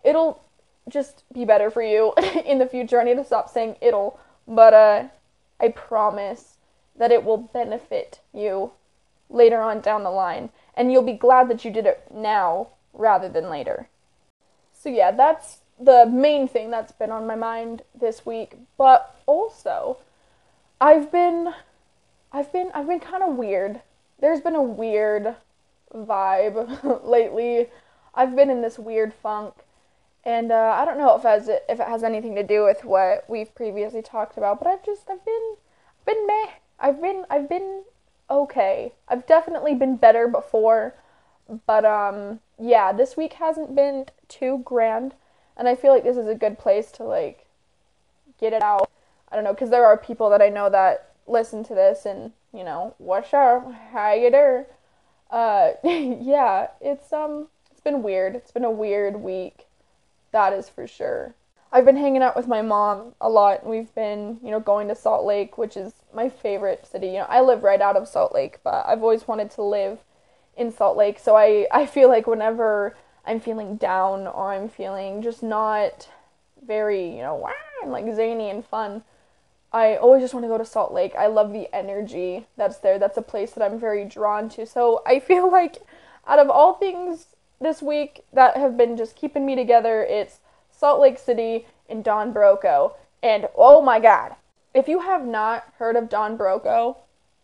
it'll 0.05 0.41
just 0.89 1.25
be 1.33 1.45
better 1.45 1.69
for 1.69 1.83
you 1.83 2.13
in 2.47 2.61
the 2.61 2.67
future. 2.67 3.01
I 3.01 3.05
need 3.05 3.17
to 3.17 3.25
stop 3.25 3.49
saying 3.49 3.75
it'll, 3.81 4.21
but 4.47 4.73
uh 4.73 5.05
I 5.59 5.71
promise 5.71 6.54
that 6.97 7.13
it 7.13 7.25
will 7.25 7.37
benefit 7.37 8.21
you 8.33 8.73
later 9.29 9.61
on 9.61 9.81
down 9.81 10.05
the 10.05 10.11
line 10.11 10.51
and 10.77 10.93
you'll 10.93 11.03
be 11.03 11.13
glad 11.13 11.49
that 11.49 11.65
you 11.65 11.71
did 11.71 11.87
it 11.87 12.07
now 12.13 12.69
rather 12.93 13.29
than 13.29 13.49
later. 13.49 13.89
So 14.73 14.89
yeah, 14.89 15.11
that's 15.11 15.59
the 15.79 16.07
main 16.07 16.47
thing 16.47 16.71
that's 16.71 16.93
been 16.93 17.11
on 17.11 17.27
my 17.27 17.35
mind 17.35 17.83
this 17.99 18.25
week. 18.27 18.57
But 18.77 19.17
also, 19.27 19.99
I've 20.81 21.11
been 21.11 21.55
I've 22.33 22.53
been 22.53 22.71
I've 22.75 22.87
been 22.87 23.01
kind 23.01 23.23
of 23.23 23.37
weird. 23.37 23.81
There's 24.21 24.41
been 24.41 24.55
a 24.55 24.63
weird 24.63 25.37
vibe 25.95 27.05
lately. 27.05 27.69
I've 28.15 28.37
been 28.37 28.51
in 28.51 28.63
this 28.63 28.79
weird 28.79 29.13
funk. 29.15 29.55
And 30.27 30.51
uh, 30.51 30.75
I 30.79 30.87
don't 30.87 30.97
know 30.97 31.15
if 31.17 31.25
it, 31.25 31.29
has, 31.29 31.49
if 31.49 31.81
it 31.81 31.87
has 31.87 32.03
anything 32.03 32.35
to 32.35 32.43
do 32.43 32.65
with 32.65 32.83
what 32.83 33.29
we've 33.29 33.55
previously 33.55 34.01
talked 34.01 34.39
about, 34.39 34.59
but 34.59 34.69
I've 34.69 34.85
just 34.85 35.03
I've 35.11 35.25
been 35.25 35.57
been 36.07 36.27
meh. 36.27 36.51
I've 36.79 37.01
been 37.01 37.25
I've 37.31 37.49
been 37.49 37.85
okay. 38.31 38.93
I've 39.09 39.27
definitely 39.27 39.75
been 39.75 39.97
better 39.97 40.29
before, 40.29 40.95
but 41.67 41.85
um 41.85 42.41
yeah, 42.59 42.93
this 42.93 43.17
week 43.17 43.35
hasn't 43.35 43.75
been 43.75 44.07
too 44.29 44.63
grand, 44.65 45.15
and 45.57 45.69
I 45.69 45.75
feel 45.75 45.93
like 45.93 46.05
this 46.05 46.17
is 46.17 46.29
a 46.29 46.35
good 46.35 46.59
place 46.59 46.93
to 46.93 47.05
like 47.05 47.47
get 48.39 48.53
it 48.53 48.63
out. 48.63 48.91
I 49.31 49.35
don't 49.37 49.45
know, 49.45 49.53
because 49.53 49.71
there 49.71 49.87
are 49.87 49.97
people 49.97 50.31
that 50.31 50.43
I 50.43 50.49
know 50.49 50.71
that 50.71 51.11
listen 51.27 51.65
to 51.65 51.75
this 51.75 52.07
and 52.07 52.33
you 52.53 52.63
know, 52.65 52.95
what's 52.99 53.35
up, 53.35 53.73
how 53.93 54.13
you 54.13 54.31
doing? 54.31 54.65
Uh, 55.31 55.73
yeah, 55.85 56.69
it's 56.81 57.13
um, 57.13 57.49
it's 57.71 57.81
been 57.81 58.03
weird. 58.03 58.37
It's 58.37 58.53
been 58.53 58.65
a 58.65 58.71
weird 58.71 59.17
week, 59.17 59.67
that 60.31 60.53
is 60.53 60.69
for 60.69 60.87
sure. 60.87 61.35
I've 61.75 61.85
been 61.85 61.97
hanging 61.97 62.23
out 62.23 62.37
with 62.37 62.47
my 62.47 62.63
mom 62.63 63.17
a 63.21 63.29
lot. 63.29 63.67
We've 63.67 63.93
been, 63.97 64.39
you 64.45 64.53
know, 64.53 64.61
going 64.61 64.87
to 64.87 64.95
Salt 64.95 65.27
Lake, 65.27 65.59
which 65.59 65.77
is 65.77 65.93
my 66.15 66.29
favorite 66.29 66.87
city. 66.87 67.09
You 67.09 67.15
know, 67.15 67.27
I 67.29 67.41
live 67.41 67.65
right 67.65 67.81
out 67.81 67.97
of 67.97 68.07
Salt 68.07 68.33
Lake, 68.33 68.61
but 68.63 68.87
I've 68.87 69.03
always 69.03 69.27
wanted 69.27 69.51
to 69.51 69.63
live 69.63 69.99
in 70.57 70.71
Salt 70.71 70.97
Lake. 70.97 71.19
So 71.19 71.35
I, 71.35 71.67
I 71.73 71.87
feel 71.87 72.09
like 72.09 72.29
whenever 72.29 72.97
I'm 73.27 73.41
feeling 73.41 73.75
down 73.75 74.29
or 74.29 74.53
I'm 74.53 74.69
feeling 74.69 75.21
just 75.21 75.43
not 75.43 76.09
very, 76.65 77.09
you 77.09 77.23
know, 77.23 77.51
and 77.83 77.91
like 77.91 78.05
zany 78.15 78.51
and 78.51 78.65
fun, 78.65 79.03
I 79.73 79.97
always 79.97 80.23
just 80.23 80.33
want 80.33 80.45
to 80.45 80.49
go 80.49 80.59
to 80.59 80.65
Salt 80.65 80.93
Lake. 80.93 81.17
I 81.17 81.27
love 81.27 81.53
the 81.53 81.67
energy 81.75 82.47
that's 82.57 82.79
there. 82.79 83.01
That's 83.01 83.19
a 83.19 83.23
place 83.23 83.51
that 83.51 83.65
I'm 83.65 83.81
very 83.81 84.05
drawn 84.05 84.49
to. 84.51 84.65
So 84.65 85.03
I 85.05 85.19
feel 85.19 85.51
like 85.61 85.79
out 86.25 86.39
of 86.39 86.49
all 86.51 86.75
things 86.75 87.35
this 87.61 87.83
week 87.83 88.21
that 88.33 88.57
have 88.57 88.77
been 88.77 88.97
just 88.97 89.17
keeping 89.17 89.45
me 89.45 89.57
together, 89.57 90.05
it's 90.05 90.39
Salt 90.77 91.01
Lake 91.01 91.19
City 91.19 91.67
and 91.89 92.05
Don 92.05 92.33
Broco. 92.33 92.95
And 93.23 93.49
oh 93.57 93.81
my 93.81 94.01
god, 94.01 94.37
if 94.75 94.89
you 94.89 95.01
have 95.01 95.25
not 95.25 95.73
heard 95.79 95.97
of 95.97 96.09
Don 96.09 96.37
Broco, 96.37 96.97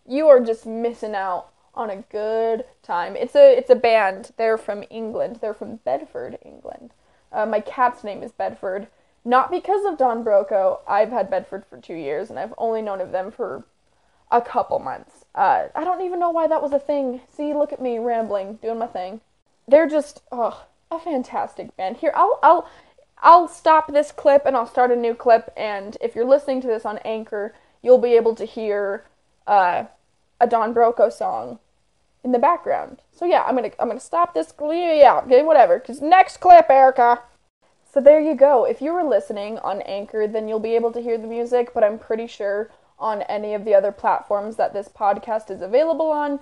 you 0.07 0.29
are 0.29 0.41
just 0.41 0.67
missing 0.67 1.15
out 1.15 1.49
on 1.75 1.89
a 1.91 2.03
good 2.11 2.65
time. 2.83 3.17
It's 3.17 3.35
a 3.35 3.57
it's 3.57 3.71
a 3.71 3.75
band. 3.77 4.33
They're 4.37 4.59
from 4.59 4.85
England. 4.91 5.39
They're 5.41 5.55
from 5.55 5.77
Bedford, 5.77 6.39
England. 6.45 6.91
Uh, 7.33 7.47
my 7.47 7.61
cat's 7.61 8.03
name 8.03 8.23
is 8.23 8.33
Bedford. 8.33 8.89
Not 9.25 9.51
because 9.51 9.85
of 9.85 9.99
Don 9.99 10.25
Broco. 10.25 10.81
I've 10.89 11.11
had 11.11 11.31
Bedford 11.31 11.65
for 11.67 11.79
two 11.79 11.95
years, 11.95 12.31
and 12.31 12.39
I've 12.39 12.55
only 12.59 12.83
known 12.83 13.01
of 13.01 13.13
them 13.13 13.31
for 13.31 13.65
a 14.31 14.41
couple 14.41 14.79
months. 14.79 15.25
Uh, 15.35 15.69
I 15.75 15.85
don't 15.85 16.01
even 16.03 16.19
know 16.19 16.31
why 16.31 16.47
that 16.47 16.63
was 16.63 16.73
a 16.73 16.79
thing. 16.79 17.21
See, 17.31 17.53
look 17.53 17.73
at 17.73 17.83
me 17.83 17.99
rambling, 17.99 18.59
doing 18.63 18.79
my 18.79 18.87
thing. 18.87 19.21
They're 19.69 19.89
just 19.89 20.23
oh, 20.33 20.65
a 20.91 20.99
fantastic 20.99 21.77
band. 21.77 21.99
Here, 21.99 22.13
I'll 22.17 22.39
I'll 22.43 22.69
I'll 23.23 23.49
stop 23.49 23.93
this 23.93 24.13
clip 24.13 24.43
and 24.47 24.57
I'll 24.57 24.67
start 24.67 24.91
a 24.91 24.97
new 24.97 25.15
clip. 25.15 25.53
And 25.57 25.97
if 26.01 26.15
you're 26.15 26.25
listening 26.25 26.61
to 26.63 26.67
this 26.67 26.85
on 26.85 26.99
Anchor, 26.99 27.55
you'll 27.83 27.99
be 27.99 28.15
able 28.15 28.35
to 28.35 28.45
hear 28.45 29.05
uh, 29.47 29.85
a 30.41 30.47
Don 30.47 30.75
Broco 30.75 31.13
song 31.13 31.59
in 32.25 32.33
the 32.33 32.39
background. 32.39 32.99
So 33.13 33.25
yeah, 33.25 33.43
I'm 33.47 33.55
gonna 33.55 33.71
I'm 33.79 33.89
gonna 33.89 34.01
stop 34.01 34.35
this. 34.35 34.53
Yeah, 34.61 35.23
okay, 35.25 35.43
whatever. 35.43 35.79
Cause 35.81 36.01
next 36.01 36.39
clip, 36.39 36.67
Erika. 36.71 37.21
So 37.93 38.01
there 38.01 38.21
you 38.21 38.35
go. 38.35 38.65
If 38.65 38.81
you 38.81 38.93
were 38.93 39.03
listening 39.03 39.59
on 39.59 39.83
Anchor, 39.83 40.27
then 40.27 40.49
you'll 40.49 40.61
be 40.61 40.77
able 40.77 40.93
to 40.93 41.01
hear 41.01 41.19
the 41.19 41.27
music. 41.27 41.73
But 41.75 41.85
I'm 41.85 41.99
pretty 41.99 42.27
sure 42.27 42.71
on 42.99 43.23
any 43.23 43.55
of 43.55 43.65
the 43.65 43.75
other 43.75 43.93
platforms 43.93 44.57
that 44.57 44.73
this 44.73 44.89
podcast 44.89 45.51
is 45.51 45.63
available 45.63 46.11
on, 46.11 46.39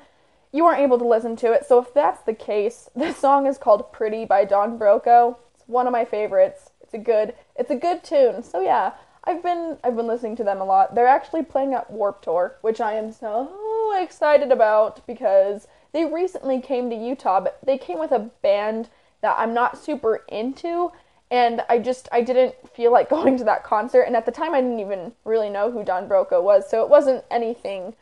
you 0.53 0.65
aren't 0.65 0.81
able 0.81 0.99
to 0.99 1.07
listen 1.07 1.37
to 1.37 1.53
it. 1.53 1.65
So 1.65 1.79
if 1.81 1.95
that's 1.95 2.23
the 2.23 2.35
case, 2.35 2.91
the 2.97 3.13
song 3.13 3.47
is 3.47 3.59
called 3.59 3.93
"Pretty" 3.93 4.25
by 4.25 4.45
Don 4.45 4.79
Broco. 4.79 5.37
It's 5.55 5.65
one 5.67 5.87
of 5.87 5.93
my 5.93 6.05
favorites. 6.05 6.68
It's 6.89 6.95
a 6.95 6.99
good 6.99 7.35
it's 7.55 7.71
a 7.71 7.77
good 7.77 8.03
tune. 8.03 8.43
So 8.43 8.63
yeah, 8.63 8.93
I've 9.25 9.43
been 9.43 9.77
I've 9.85 9.95
been 9.95 10.07
listening 10.07 10.37
to 10.37 10.45
them 10.45 10.63
a 10.63 10.65
lot. 10.65 10.95
They're 10.95 11.07
actually 11.07 11.43
playing 11.43 11.75
at 11.75 11.91
Warped 11.91 12.25
Tour, 12.25 12.57
which 12.63 12.81
I 12.81 12.95
am 12.95 13.13
so 13.13 13.93
excited 13.95 14.51
about 14.51 15.07
because 15.07 15.69
they 15.93 16.07
recently 16.07 16.63
came 16.63 16.89
to 16.89 16.97
Utah, 16.97 17.41
but 17.41 17.59
they 17.63 17.77
came 17.77 17.99
with 17.99 18.11
a 18.11 18.31
band 18.41 18.89
that 19.21 19.37
I'm 19.39 19.53
not 19.53 19.77
super 19.77 20.25
into 20.29 20.91
and 21.31 21.61
I 21.69 21.79
just 21.79 22.09
I 22.11 22.23
didn't 22.23 22.55
feel 22.75 22.91
like 22.91 23.11
going 23.11 23.37
to 23.37 23.45
that 23.45 23.65
concert 23.65 24.03
and 24.03 24.17
at 24.17 24.25
the 24.25 24.33
time 24.33 24.55
I 24.55 24.63
didn't 24.63 24.81
even 24.81 25.13
really 25.27 25.51
know 25.51 25.71
who 25.71 25.85
Don 25.85 26.09
Broco 26.09 26.43
was, 26.43 26.71
so 26.71 26.83
it 26.83 26.89
wasn't 26.89 27.23
anything, 27.31 27.97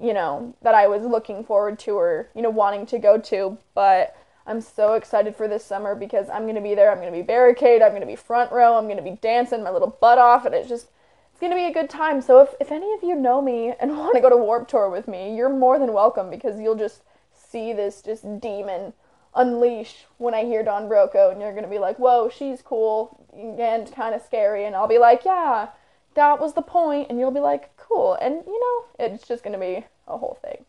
you 0.00 0.12
know, 0.12 0.52
that 0.62 0.74
I 0.74 0.88
was 0.88 1.04
looking 1.04 1.44
forward 1.44 1.78
to 1.80 1.92
or, 1.92 2.28
you 2.34 2.42
know, 2.42 2.50
wanting 2.50 2.86
to 2.86 2.98
go 2.98 3.18
to, 3.18 3.56
but 3.72 4.16
I'm 4.46 4.60
so 4.60 4.94
excited 4.94 5.36
for 5.36 5.48
this 5.48 5.64
summer 5.64 5.94
because 5.94 6.28
I'm 6.28 6.42
going 6.42 6.56
to 6.56 6.60
be 6.60 6.74
there. 6.74 6.90
I'm 6.90 6.98
going 6.98 7.12
to 7.12 7.18
be 7.18 7.22
barricade. 7.22 7.82
I'm 7.82 7.90
going 7.90 8.00
to 8.00 8.06
be 8.06 8.16
front 8.16 8.52
row. 8.52 8.76
I'm 8.76 8.84
going 8.84 8.96
to 8.96 9.02
be 9.02 9.18
dancing 9.20 9.62
my 9.62 9.70
little 9.70 9.96
butt 10.00 10.18
off 10.18 10.44
and 10.44 10.54
it's 10.54 10.68
just 10.68 10.88
it's 11.30 11.40
going 11.40 11.52
to 11.52 11.56
be 11.56 11.66
a 11.66 11.72
good 11.72 11.88
time. 11.88 12.20
So 12.20 12.40
if, 12.40 12.54
if 12.60 12.72
any 12.72 12.92
of 12.94 13.02
you 13.02 13.14
know 13.14 13.40
me 13.40 13.72
and 13.80 13.90
want 13.98 14.14
to 14.14 14.20
go 14.20 14.30
to 14.30 14.36
Warped 14.36 14.70
Tour 14.70 14.90
with 14.90 15.08
me, 15.08 15.34
you're 15.36 15.48
more 15.48 15.78
than 15.78 15.92
welcome 15.92 16.30
because 16.30 16.60
you'll 16.60 16.76
just 16.76 17.02
see 17.34 17.72
this 17.72 18.02
just 18.02 18.40
demon 18.40 18.92
unleash 19.34 20.04
when 20.18 20.34
I 20.34 20.44
hear 20.44 20.62
Don 20.62 20.88
Broco 20.88 21.30
and 21.30 21.40
you're 21.40 21.52
going 21.52 21.64
to 21.64 21.70
be 21.70 21.78
like, 21.78 21.98
whoa, 21.98 22.28
she's 22.28 22.62
cool 22.62 23.18
and 23.32 23.90
kind 23.92 24.14
of 24.14 24.22
scary. 24.22 24.66
And 24.66 24.74
I'll 24.74 24.88
be 24.88 24.98
like, 24.98 25.24
yeah, 25.24 25.68
that 26.14 26.40
was 26.40 26.54
the 26.54 26.62
point. 26.62 27.08
And 27.08 27.18
you'll 27.18 27.30
be 27.30 27.40
like, 27.40 27.76
cool. 27.76 28.14
And 28.14 28.42
you 28.46 28.60
know, 28.60 29.06
it's 29.06 29.26
just 29.26 29.42
going 29.42 29.54
to 29.54 29.58
be 29.58 29.84
a 30.08 30.18
whole 30.18 30.38
thing. 30.42 30.64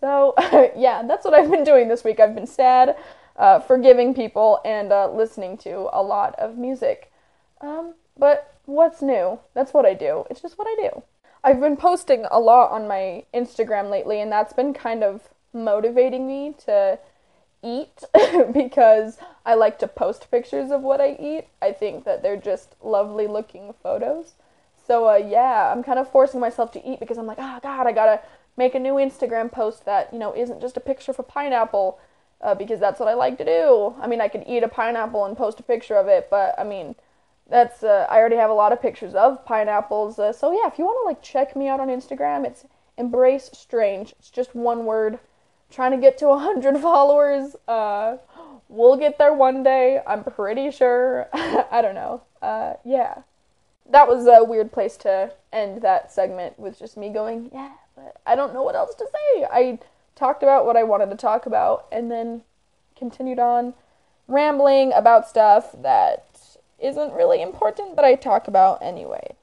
So 0.00 0.34
yeah, 0.76 1.02
that's 1.06 1.24
what 1.24 1.34
I've 1.34 1.50
been 1.50 1.64
doing 1.64 1.88
this 1.88 2.04
week. 2.04 2.20
I've 2.20 2.34
been 2.34 2.46
sad, 2.46 2.96
uh, 3.38 3.60
forgiving 3.60 4.12
people, 4.12 4.60
and 4.64 4.92
uh, 4.92 5.10
listening 5.10 5.56
to 5.58 5.88
a 5.92 6.02
lot 6.02 6.34
of 6.38 6.58
music. 6.58 7.10
Um, 7.60 7.94
but 8.18 8.54
what's 8.66 9.00
new? 9.00 9.38
That's 9.54 9.72
what 9.72 9.86
I 9.86 9.94
do. 9.94 10.24
It's 10.28 10.42
just 10.42 10.58
what 10.58 10.68
I 10.68 10.90
do. 10.90 11.02
I've 11.42 11.60
been 11.60 11.76
posting 11.76 12.26
a 12.30 12.40
lot 12.40 12.72
on 12.72 12.88
my 12.88 13.24
Instagram 13.32 13.90
lately, 13.90 14.20
and 14.20 14.30
that's 14.30 14.52
been 14.52 14.74
kind 14.74 15.02
of 15.02 15.28
motivating 15.52 16.26
me 16.26 16.54
to 16.66 16.98
eat 17.62 18.04
because 18.52 19.18
I 19.46 19.54
like 19.54 19.78
to 19.80 19.88
post 19.88 20.30
pictures 20.30 20.70
of 20.70 20.82
what 20.82 21.00
I 21.00 21.16
eat. 21.18 21.46
I 21.62 21.72
think 21.72 22.04
that 22.04 22.22
they're 22.22 22.36
just 22.36 22.74
lovely 22.82 23.26
looking 23.26 23.74
photos. 23.82 24.34
So 24.86 25.08
uh, 25.08 25.16
yeah, 25.16 25.72
I'm 25.72 25.82
kind 25.82 25.98
of 25.98 26.10
forcing 26.10 26.40
myself 26.40 26.72
to 26.72 26.86
eat 26.86 27.00
because 27.00 27.18
I'm 27.18 27.26
like, 27.26 27.38
oh 27.40 27.58
god, 27.62 27.86
I 27.86 27.92
gotta 27.92 28.20
make 28.56 28.74
a 28.74 28.80
new 28.80 28.94
Instagram 28.94 29.50
post 29.52 29.84
that 29.84 30.12
you 30.12 30.18
know 30.18 30.34
isn't 30.34 30.60
just 30.60 30.76
a 30.76 30.80
picture 30.80 31.12
of 31.12 31.18
a 31.18 31.22
pineapple, 31.22 31.98
uh, 32.40 32.54
because 32.54 32.80
that's 32.80 33.00
what 33.00 33.08
I 33.08 33.14
like 33.14 33.38
to 33.38 33.44
do. 33.44 33.94
I 34.00 34.06
mean, 34.06 34.20
I 34.20 34.28
could 34.28 34.44
eat 34.46 34.62
a 34.62 34.68
pineapple 34.68 35.24
and 35.24 35.36
post 35.36 35.60
a 35.60 35.62
picture 35.62 35.96
of 35.96 36.08
it, 36.08 36.28
but 36.30 36.54
I 36.58 36.64
mean, 36.64 36.94
that's 37.48 37.82
uh, 37.82 38.06
I 38.08 38.18
already 38.18 38.36
have 38.36 38.50
a 38.50 38.54
lot 38.54 38.72
of 38.72 38.82
pictures 38.82 39.14
of 39.14 39.44
pineapples. 39.44 40.18
Uh, 40.18 40.32
so 40.32 40.52
yeah, 40.52 40.68
if 40.68 40.78
you 40.78 40.84
want 40.84 40.98
to 41.02 41.06
like 41.06 41.22
check 41.22 41.56
me 41.56 41.68
out 41.68 41.80
on 41.80 41.88
Instagram, 41.88 42.46
it's 42.46 42.64
embrace 42.96 43.50
strange. 43.52 44.14
It's 44.18 44.30
just 44.30 44.54
one 44.54 44.84
word. 44.84 45.18
Trying 45.70 45.90
to 45.90 45.98
get 45.98 46.16
to 46.18 46.36
hundred 46.36 46.78
followers. 46.82 47.56
Uh, 47.66 48.18
we'll 48.68 48.96
get 48.96 49.18
there 49.18 49.34
one 49.34 49.62
day. 49.62 50.00
I'm 50.06 50.24
pretty 50.24 50.70
sure. 50.70 51.28
I 51.32 51.80
don't 51.82 51.94
know. 51.94 52.22
Uh, 52.40 52.74
yeah, 52.84 53.22
that 53.90 54.08
was 54.08 54.26
a 54.26 54.44
weird 54.44 54.72
place 54.72 54.96
to 54.98 55.32
end 55.52 55.82
that 55.82 56.12
segment 56.12 56.58
with 56.58 56.78
just 56.78 56.96
me 56.96 57.08
going, 57.08 57.50
yeah, 57.52 57.72
but 57.96 58.20
I 58.26 58.36
don't 58.36 58.54
know 58.54 58.62
what 58.62 58.76
else 58.76 58.94
to 58.94 59.06
say. 59.06 59.46
I 59.50 59.78
talked 60.18 60.42
about 60.42 60.66
what 60.66 60.76
I 60.76 60.82
wanted 60.82 61.10
to 61.10 61.16
talk 61.16 61.46
about 61.46 61.86
and 61.92 62.10
then 62.10 62.42
continued 62.96 63.38
on 63.38 63.74
rambling 64.26 64.92
about 64.92 65.28
stuff 65.28 65.74
that 65.80 66.58
isn't 66.78 67.12
really 67.12 67.40
important, 67.40 67.96
but 67.96 68.04
I 68.04 68.14
talk 68.14 68.48
about 68.48 68.82
anyway. 68.82 69.34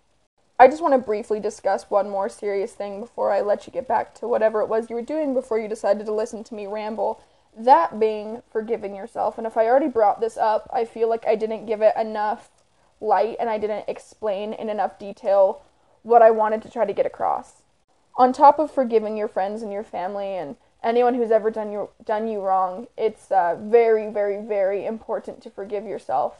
I 0.60 0.68
just 0.68 0.82
want 0.82 0.94
to 0.94 0.98
briefly 0.98 1.40
discuss 1.40 1.90
one 1.90 2.10
more 2.10 2.30
serious 2.30 2.74
thing 2.74 3.02
before 3.02 3.32
I 3.32 3.42
let 3.42 3.68
you 3.68 3.74
get 3.74 3.88
back 3.88 4.14
to 4.16 4.28
whatever 4.28 4.62
it 4.62 4.70
was 4.70 4.90
you 4.90 4.96
were 4.96 5.02
doing 5.02 5.34
before 5.34 5.60
you 5.60 5.68
decided 5.68 6.06
to 6.06 6.14
listen 6.14 6.44
to 6.46 6.56
me 6.56 6.66
ramble. 6.66 7.22
That 7.58 8.00
being 8.00 8.42
forgiving 8.52 8.96
yourself. 8.96 9.38
And 9.38 9.48
if 9.48 9.58
I 9.58 9.66
already 9.66 9.88
brought 9.88 10.22
this 10.22 10.38
up, 10.38 10.70
I 10.74 10.86
feel 10.86 11.10
like 11.10 11.26
I 11.28 11.36
didn't 11.36 11.66
give 11.66 11.82
it 11.82 11.94
enough 12.00 12.50
light 13.02 13.36
and 13.40 13.50
I 13.50 13.58
didn't 13.58 13.90
explain 13.90 14.54
in 14.54 14.70
enough 14.70 14.98
detail 14.98 15.62
what 16.04 16.22
I 16.22 16.32
wanted 16.32 16.62
to 16.62 16.70
try 16.70 16.86
to 16.86 16.94
get 16.94 17.06
across. 17.06 17.64
On 18.18 18.32
top 18.32 18.60
of 18.60 18.72
forgiving 18.72 19.18
your 19.18 19.28
friends 19.28 19.62
and 19.62 19.72
your 19.72 19.84
family 19.84 20.36
and 20.36 20.56
anyone 20.84 21.16
who's 21.16 21.32
ever 21.32 21.52
done 21.52 21.72
you 21.72 21.90
done 22.04 22.28
you 22.28 22.40
wrong, 22.40 22.88
it's 22.98 23.32
uh, 23.32 23.58
very, 23.60 24.10
very, 24.10 24.42
very 24.42 24.86
important 24.86 25.42
to 25.44 25.50
forgive 25.50 25.86
yourself 25.86 26.38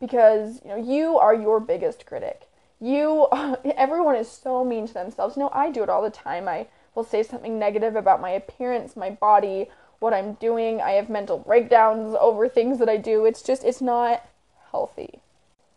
because 0.00 0.60
you 0.64 0.70
know 0.70 0.76
you 0.76 1.18
are 1.18 1.34
your 1.34 1.60
biggest 1.60 2.06
critic. 2.06 2.48
You, 2.80 3.28
everyone 3.76 4.16
is 4.16 4.28
so 4.28 4.64
mean 4.64 4.88
to 4.88 4.94
themselves. 4.94 5.36
You 5.36 5.44
know, 5.44 5.50
I 5.52 5.70
do 5.70 5.84
it 5.84 5.88
all 5.88 6.02
the 6.02 6.10
time. 6.10 6.48
I 6.48 6.66
will 6.94 7.04
say 7.04 7.22
something 7.22 7.58
negative 7.58 7.94
about 7.94 8.20
my 8.20 8.30
appearance, 8.30 8.96
my 8.96 9.10
body, 9.10 9.68
what 10.00 10.12
I'm 10.12 10.34
doing. 10.34 10.80
I 10.80 10.92
have 10.92 11.08
mental 11.08 11.38
breakdowns 11.38 12.16
over 12.20 12.48
things 12.48 12.80
that 12.80 12.88
I 12.88 12.96
do. 12.96 13.24
It's 13.24 13.42
just, 13.42 13.62
it's 13.62 13.80
not 13.80 14.26
healthy. 14.72 15.20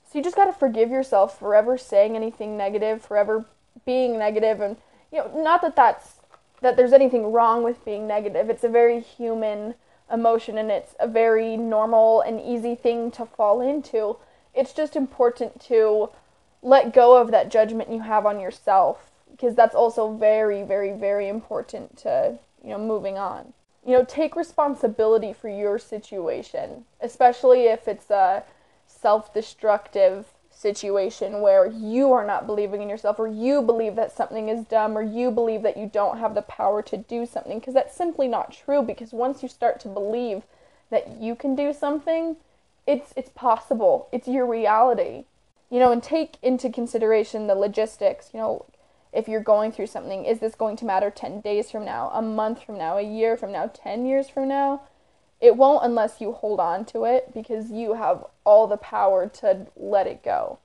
So 0.04 0.18
you 0.18 0.24
just 0.24 0.36
got 0.36 0.46
to 0.46 0.54
forgive 0.54 0.90
yourself 0.90 1.38
for 1.38 1.54
ever 1.54 1.78
saying 1.78 2.16
anything 2.16 2.58
negative, 2.58 3.04
forever 3.04 3.46
being 3.86 4.18
negative, 4.18 4.60
and 4.60 4.78
you 5.16 5.22
know, 5.22 5.44
not 5.44 5.62
that 5.62 5.78
that's 5.78 6.16
that 6.62 6.76
there's 6.76 6.94
anything 6.94 7.32
wrong 7.32 7.64
with 7.64 7.86
being 7.86 8.06
negative. 8.06 8.50
It's 8.50 8.64
a 8.64 8.70
very 8.70 9.00
human 9.00 9.76
emotion 10.12 10.58
and 10.58 10.70
it's 10.70 10.94
a 11.00 11.08
very 11.08 11.56
normal 11.56 12.22
and 12.22 12.40
easy 12.40 12.76
thing 12.76 13.12
to 13.12 13.26
fall 13.26 13.62
into. 13.62 14.18
It's 14.54 14.74
just 14.74 14.96
important 14.96 15.62
to 15.68 16.10
let 16.62 16.94
go 16.94 17.16
of 17.18 17.32
that 17.32 17.50
judgment 17.50 17.92
you 17.92 18.02
have 18.02 18.26
on 18.26 18.40
yourself 18.40 19.12
because 19.32 19.56
that's 19.56 19.76
also 19.76 20.14
very 20.14 20.64
very 20.64 20.92
very 20.92 21.30
important 21.30 21.98
to, 22.00 22.38
you 22.62 22.72
know, 22.72 22.78
moving 22.80 23.18
on. 23.18 23.54
You 23.86 23.94
know, 23.94 24.04
take 24.04 24.36
responsibility 24.36 25.32
for 25.32 25.48
your 25.48 25.80
situation, 25.80 26.86
especially 27.00 27.68
if 27.68 27.88
it's 27.88 28.10
a 28.10 28.44
self-destructive 28.88 30.26
situation 30.56 31.42
where 31.42 31.68
you 31.68 32.12
are 32.14 32.26
not 32.26 32.48
believing 32.48 32.82
in 32.82 32.90
yourself 32.90 33.20
or 33.20 33.28
you 33.28 33.62
believe 33.62 33.96
that 33.96 34.16
something 34.16 34.50
is 34.50 34.66
dumb 34.66 34.98
or 34.98 35.02
you 35.02 35.30
believe 35.30 35.62
that 35.62 35.78
you 35.78 35.86
don't 35.86 36.18
have 36.18 36.34
the 36.34 36.42
power 36.42 36.82
to 36.82 36.98
do 36.98 37.26
something 37.26 37.60
because 37.60 37.74
that's 37.74 37.96
simply 37.96 38.28
not 38.28 38.54
true 38.54 38.82
because 38.82 39.12
once 39.12 39.44
you 39.44 39.50
start 39.50 39.80
to 39.82 39.88
believe 39.88 40.44
that 40.90 41.20
you 41.20 41.36
can 41.36 41.56
do 41.56 41.74
something 41.74 42.38
it's 42.88 43.14
it's 43.16 43.30
possible. 43.30 44.08
It's 44.12 44.28
your 44.28 44.46
reality. 44.46 45.26
You 45.70 45.80
know 45.80 45.92
and 45.92 46.04
take 46.04 46.38
into 46.42 46.70
consideration 46.70 47.48
the 47.48 47.56
logistics. 47.56 48.30
You 48.34 48.40
know 48.40 48.66
if 49.12 49.28
you're 49.28 49.40
going 49.42 49.72
through 49.72 49.88
something 49.88 50.26
is 50.26 50.40
this 50.40 50.56
going 50.56 50.76
to 50.76 50.86
matter 50.86 51.10
10 51.10 51.40
days 51.40 51.72
from 51.72 51.86
now 51.86 52.10
a 52.14 52.22
month 52.22 52.62
from 52.62 52.78
now 52.78 52.98
a 52.98 53.02
year 53.02 53.38
from 53.38 53.50
now 53.50 53.72
10 53.74 54.06
years 54.06 54.28
from 54.28 54.46
now 54.46 54.82
it 55.42 55.58
won't 55.58 55.86
unless 55.86 56.22
you 56.22 56.32
hold 56.32 56.60
on 56.60 56.86
to 56.86 57.04
it 57.06 57.34
because 57.34 57.72
you 57.72 57.94
have 57.94 58.26
all 58.44 58.68
the 58.68 58.78
power 58.78 59.28
to 59.28 59.68
let 59.76 60.08
it 60.08 60.24
go. 60.24 60.60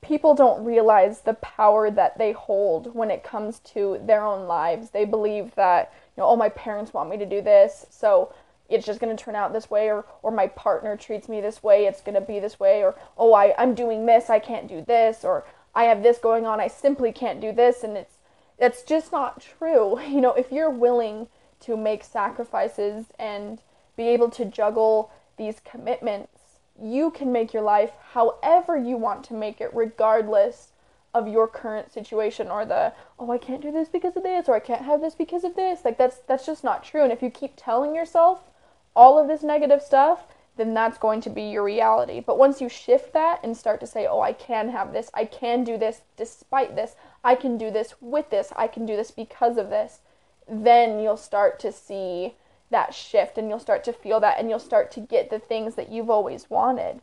People 0.00 0.34
don't 0.34 0.64
realize 0.64 1.22
the 1.22 1.34
power 1.34 1.90
that 1.90 2.18
they 2.18 2.32
hold 2.32 2.94
when 2.94 3.10
it 3.10 3.24
comes 3.24 3.58
to 3.60 4.00
their 4.04 4.22
own 4.22 4.46
lives. 4.46 4.90
They 4.90 5.04
believe 5.04 5.54
that, 5.56 5.92
you 6.16 6.20
know, 6.20 6.28
oh, 6.28 6.36
my 6.36 6.48
parents 6.50 6.94
want 6.94 7.10
me 7.10 7.16
to 7.16 7.26
do 7.26 7.42
this, 7.42 7.86
so 7.90 8.32
it's 8.68 8.86
just 8.86 9.00
going 9.00 9.14
to 9.16 9.22
turn 9.22 9.34
out 9.34 9.52
this 9.52 9.70
way, 9.70 9.90
or, 9.90 10.04
or 10.22 10.30
my 10.30 10.46
partner 10.46 10.96
treats 10.96 11.28
me 11.28 11.40
this 11.40 11.62
way, 11.62 11.86
it's 11.86 12.00
going 12.00 12.14
to 12.14 12.20
be 12.20 12.38
this 12.38 12.60
way, 12.60 12.82
or 12.82 12.94
oh, 13.16 13.32
I, 13.34 13.54
I'm 13.58 13.74
doing 13.74 14.06
this, 14.06 14.30
I 14.30 14.38
can't 14.38 14.68
do 14.68 14.82
this, 14.82 15.24
or 15.24 15.44
I 15.74 15.84
have 15.84 16.02
this 16.02 16.18
going 16.18 16.46
on, 16.46 16.60
I 16.60 16.68
simply 16.68 17.10
can't 17.10 17.40
do 17.40 17.50
this, 17.52 17.82
and 17.82 17.96
it's 17.96 18.14
It's 18.58 18.82
just 18.82 19.12
not 19.12 19.40
true. 19.40 19.98
You 20.08 20.20
know, 20.20 20.32
if 20.34 20.52
you're 20.52 20.70
willing 20.70 21.28
to 21.60 21.76
make 21.76 22.04
sacrifices 22.04 23.06
and 23.18 23.60
be 23.98 24.08
able 24.08 24.30
to 24.30 24.46
juggle 24.46 25.10
these 25.36 25.60
commitments, 25.60 26.38
you 26.80 27.10
can 27.10 27.32
make 27.32 27.52
your 27.52 27.64
life 27.64 27.90
however 28.12 28.78
you 28.78 28.96
want 28.96 29.24
to 29.24 29.34
make 29.34 29.60
it, 29.60 29.74
regardless 29.74 30.72
of 31.12 31.26
your 31.26 31.48
current 31.48 31.92
situation 31.92 32.48
or 32.48 32.64
the 32.64 32.92
oh 33.18 33.30
I 33.32 33.38
can't 33.38 33.62
do 33.62 33.72
this 33.72 33.88
because 33.88 34.16
of 34.16 34.22
this 34.22 34.48
or 34.48 34.54
I 34.54 34.60
can't 34.60 34.84
have 34.84 35.00
this 35.00 35.14
because 35.14 35.42
of 35.42 35.56
this. 35.56 35.84
Like 35.84 35.98
that's 35.98 36.18
that's 36.26 36.46
just 36.46 36.62
not 36.62 36.84
true. 36.84 37.02
And 37.02 37.12
if 37.12 37.22
you 37.22 37.30
keep 37.30 37.54
telling 37.56 37.94
yourself 37.94 38.52
all 38.94 39.18
of 39.18 39.26
this 39.26 39.42
negative 39.42 39.82
stuff, 39.82 40.26
then 40.56 40.74
that's 40.74 40.98
going 40.98 41.20
to 41.22 41.30
be 41.30 41.42
your 41.42 41.64
reality. 41.64 42.20
But 42.20 42.38
once 42.38 42.60
you 42.60 42.68
shift 42.68 43.12
that 43.14 43.40
and 43.42 43.56
start 43.56 43.80
to 43.80 43.86
say, 43.86 44.06
"Oh, 44.06 44.20
I 44.20 44.32
can 44.32 44.68
have 44.68 44.92
this. 44.92 45.10
I 45.14 45.24
can 45.24 45.64
do 45.64 45.76
this 45.76 46.02
despite 46.16 46.76
this. 46.76 46.94
I 47.24 47.34
can 47.34 47.58
do 47.58 47.70
this 47.70 47.94
with 48.00 48.30
this. 48.30 48.52
I 48.54 48.68
can 48.68 48.86
do 48.86 48.96
this 48.96 49.10
because 49.10 49.56
of 49.56 49.70
this." 49.70 50.00
Then 50.46 51.00
you'll 51.00 51.16
start 51.16 51.58
to 51.60 51.72
see 51.72 52.34
that 52.70 52.94
shift 52.94 53.38
and 53.38 53.48
you'll 53.48 53.58
start 53.58 53.84
to 53.84 53.92
feel 53.92 54.20
that 54.20 54.38
and 54.38 54.50
you'll 54.50 54.58
start 54.58 54.90
to 54.92 55.00
get 55.00 55.30
the 55.30 55.38
things 55.38 55.74
that 55.74 55.90
you've 55.90 56.10
always 56.10 56.50
wanted. 56.50 57.00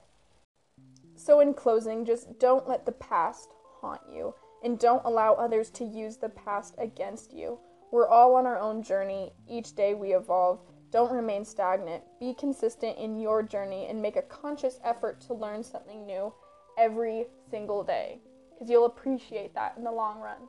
So, 1.16 1.40
in 1.40 1.54
closing, 1.54 2.06
just 2.06 2.40
don't 2.40 2.68
let 2.68 2.86
the 2.86 2.92
past 2.92 3.50
haunt 3.82 4.02
you 4.12 4.36
and 4.64 4.78
don't 4.78 5.06
allow 5.06 5.34
others 5.34 5.70
to 5.72 5.86
use 5.86 6.18
the 6.18 6.30
past 6.30 6.76
against 6.78 7.34
you. 7.34 7.60
We're 7.92 8.08
all 8.08 8.36
on 8.36 8.46
our 8.46 8.60
own 8.60 8.84
journey. 8.84 9.32
Each 9.48 9.74
day 9.74 9.94
we 9.94 10.14
evolve. 10.14 10.60
Don't 10.92 11.14
remain 11.14 11.46
stagnant. 11.46 12.04
Be 12.20 12.34
consistent 12.34 12.98
in 12.98 13.20
your 13.20 13.44
journey 13.44 13.88
and 13.90 14.02
make 14.02 14.16
a 14.16 14.22
conscious 14.24 14.80
effort 14.84 15.22
to 15.22 15.34
learn 15.34 15.64
something 15.64 16.06
new 16.06 16.34
every 16.78 17.28
single 17.50 17.84
day 17.84 18.20
because 18.54 18.70
you'll 18.70 18.86
appreciate 18.86 19.54
that 19.56 19.76
in 19.78 19.84
the 19.84 19.92
long 19.92 20.20
run. 20.20 20.48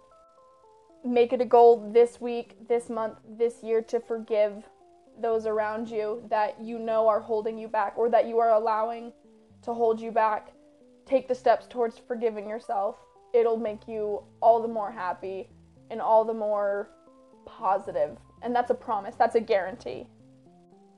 Make 1.05 1.33
it 1.33 1.41
a 1.41 1.45
goal 1.45 1.91
this 1.93 2.21
week, 2.21 2.57
this 2.69 2.89
month, 2.89 3.19
this 3.29 3.63
year 3.63 3.83
to 3.83 4.01
forgive 4.01 4.65
those 5.21 5.47
around 5.47 5.89
you 5.89 6.23
that 6.29 6.61
you 6.61 6.79
know 6.79 7.09
are 7.09 7.21
holding 7.21 7.59
you 7.59 7.69
back 7.69 7.95
or 7.97 8.09
that 8.11 8.27
you 8.27 8.39
are 8.39 8.51
allowing 8.51 9.13
to 9.63 9.73
hold 9.73 10.01
you 10.01 10.11
back. 10.11 10.53
Take 11.05 11.29
the 11.29 11.35
steps 11.35 11.67
towards 11.67 11.99
forgiving 11.99 12.49
yourself. 12.49 12.97
It'll 13.33 13.57
make 13.57 13.87
you 13.89 14.23
all 14.41 14.61
the 14.61 14.69
more 14.69 14.91
happy 14.91 15.49
and 15.91 16.01
all 16.01 16.25
the 16.25 16.35
more 16.35 16.91
positive. 17.45 18.17
And 18.43 18.55
that's 18.55 18.71
a 18.71 18.75
promise, 18.75 19.15
that's 19.15 19.35
a 19.35 19.41
guarantee. 19.41 20.07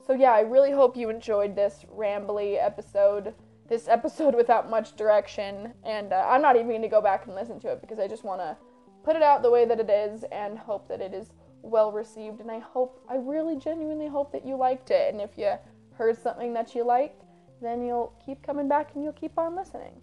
So, 0.07 0.15
yeah, 0.15 0.33
I 0.33 0.41
really 0.41 0.73
hope 0.73 0.97
you 0.97 1.11
enjoyed 1.11 1.55
this 1.55 1.85
rambly 1.95 2.63
episode, 2.63 3.35
this 3.69 3.89
episode 3.89 4.35
without 4.35 4.71
much 4.71 4.97
direction. 4.97 5.75
And 5.85 6.13
uh, 6.13 6.27
I'm 6.29 6.43
not 6.43 6.57
even 6.57 6.69
going 6.69 6.83
to 6.83 6.89
go 6.89 7.03
back 7.03 7.27
and 7.27 7.35
listen 7.35 7.61
to 7.61 7.69
it 7.73 7.81
because 7.81 7.99
I 7.99 8.09
just 8.09 8.25
want 8.25 8.41
to 8.41 8.57
put 9.05 9.17
it 9.17 9.23
out 9.23 9.43
the 9.43 9.51
way 9.51 9.65
that 9.65 9.81
it 9.81 9.91
is 9.91 10.25
and 10.33 10.59
hope 10.59 10.89
that 10.89 11.01
it 11.01 11.15
is 11.15 11.31
well 11.63 11.93
received 11.93 12.41
and 12.41 12.51
I 12.51 12.59
hope 12.59 13.05
I 13.09 13.17
really 13.17 13.57
genuinely 13.57 14.09
hope 14.09 14.33
that 14.33 14.47
you 14.47 14.57
liked 14.57 14.91
it 14.91 15.13
and 15.13 15.21
if 15.21 15.37
you 15.37 15.53
heard 15.95 16.17
something 16.17 16.53
that 16.55 16.75
you 16.75 16.85
liked 16.85 17.25
then 17.61 17.85
you'll 17.85 18.15
keep 18.25 18.43
coming 18.43 18.69
back 18.69 18.91
and 18.95 19.03
you'll 19.03 19.13
keep 19.13 19.37
on 19.39 19.57
listening. 19.57 20.01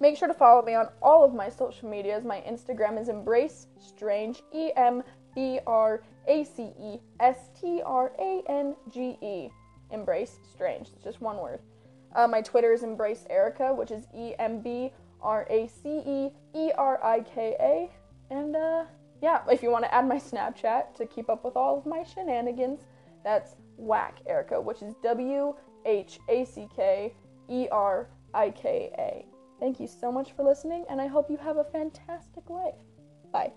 Make 0.00 0.16
sure 0.16 0.26
to 0.26 0.34
follow 0.34 0.62
me 0.62 0.74
on 0.74 0.88
all 1.00 1.24
of 1.24 1.32
my 1.32 1.48
social 1.48 1.88
medias. 1.88 2.24
My 2.24 2.40
Instagram 2.40 3.00
is 3.00 3.08
embrace 3.08 3.68
strange 3.78 4.42
E 4.52 4.72
M 4.76 5.02
B 5.34 5.60
R 5.64 6.02
A 6.26 6.44
C 6.44 6.72
E 6.80 6.98
S 7.20 7.50
T 7.58 7.80
R 7.86 8.12
A 8.18 8.42
N 8.48 8.74
G 8.90 9.16
E. 9.22 9.48
Embrace 9.92 10.40
strange. 10.50 10.88
It's 10.88 11.04
just 11.04 11.20
one 11.20 11.36
word. 11.36 11.60
Uh, 12.16 12.26
my 12.26 12.42
Twitter 12.42 12.72
is 12.72 12.82
embrace 12.82 13.24
Erika, 13.30 13.72
which 13.72 13.92
is 13.92 14.06
E 14.16 14.34
M 14.40 14.60
B 14.60 14.92
R 15.22 15.46
A 15.48 15.68
C 15.68 16.02
E 16.04 16.30
E 16.54 16.72
R 16.76 16.98
I 17.04 17.20
K 17.20 17.54
A. 17.60 17.90
And 18.34 18.56
uh 18.56 18.84
yeah, 19.22 19.42
if 19.48 19.62
you 19.62 19.70
want 19.70 19.84
to 19.84 19.94
add 19.94 20.06
my 20.06 20.16
Snapchat 20.16 20.94
to 20.96 21.06
keep 21.06 21.30
up 21.30 21.44
with 21.44 21.56
all 21.56 21.78
of 21.78 21.86
my 21.86 22.02
shenanigans, 22.02 22.80
that's 23.22 23.54
Whack 23.76 24.18
Erika, 24.26 24.60
which 24.60 24.82
is 24.82 24.94
W 25.02 25.54
H 25.86 26.18
A 26.28 26.44
C 26.44 26.68
K 26.74 27.14
E 27.48 27.68
R 27.70 28.08
I 28.34 28.50
K 28.50 28.90
A. 28.98 29.24
Thank 29.60 29.78
you 29.78 29.86
so 29.86 30.10
much 30.10 30.32
for 30.32 30.42
listening, 30.42 30.84
and 30.90 31.00
I 31.00 31.06
hope 31.06 31.30
you 31.30 31.36
have 31.36 31.56
a 31.56 31.64
fantastic 31.64 32.50
life. 32.50 32.74
Bye. 33.32 33.52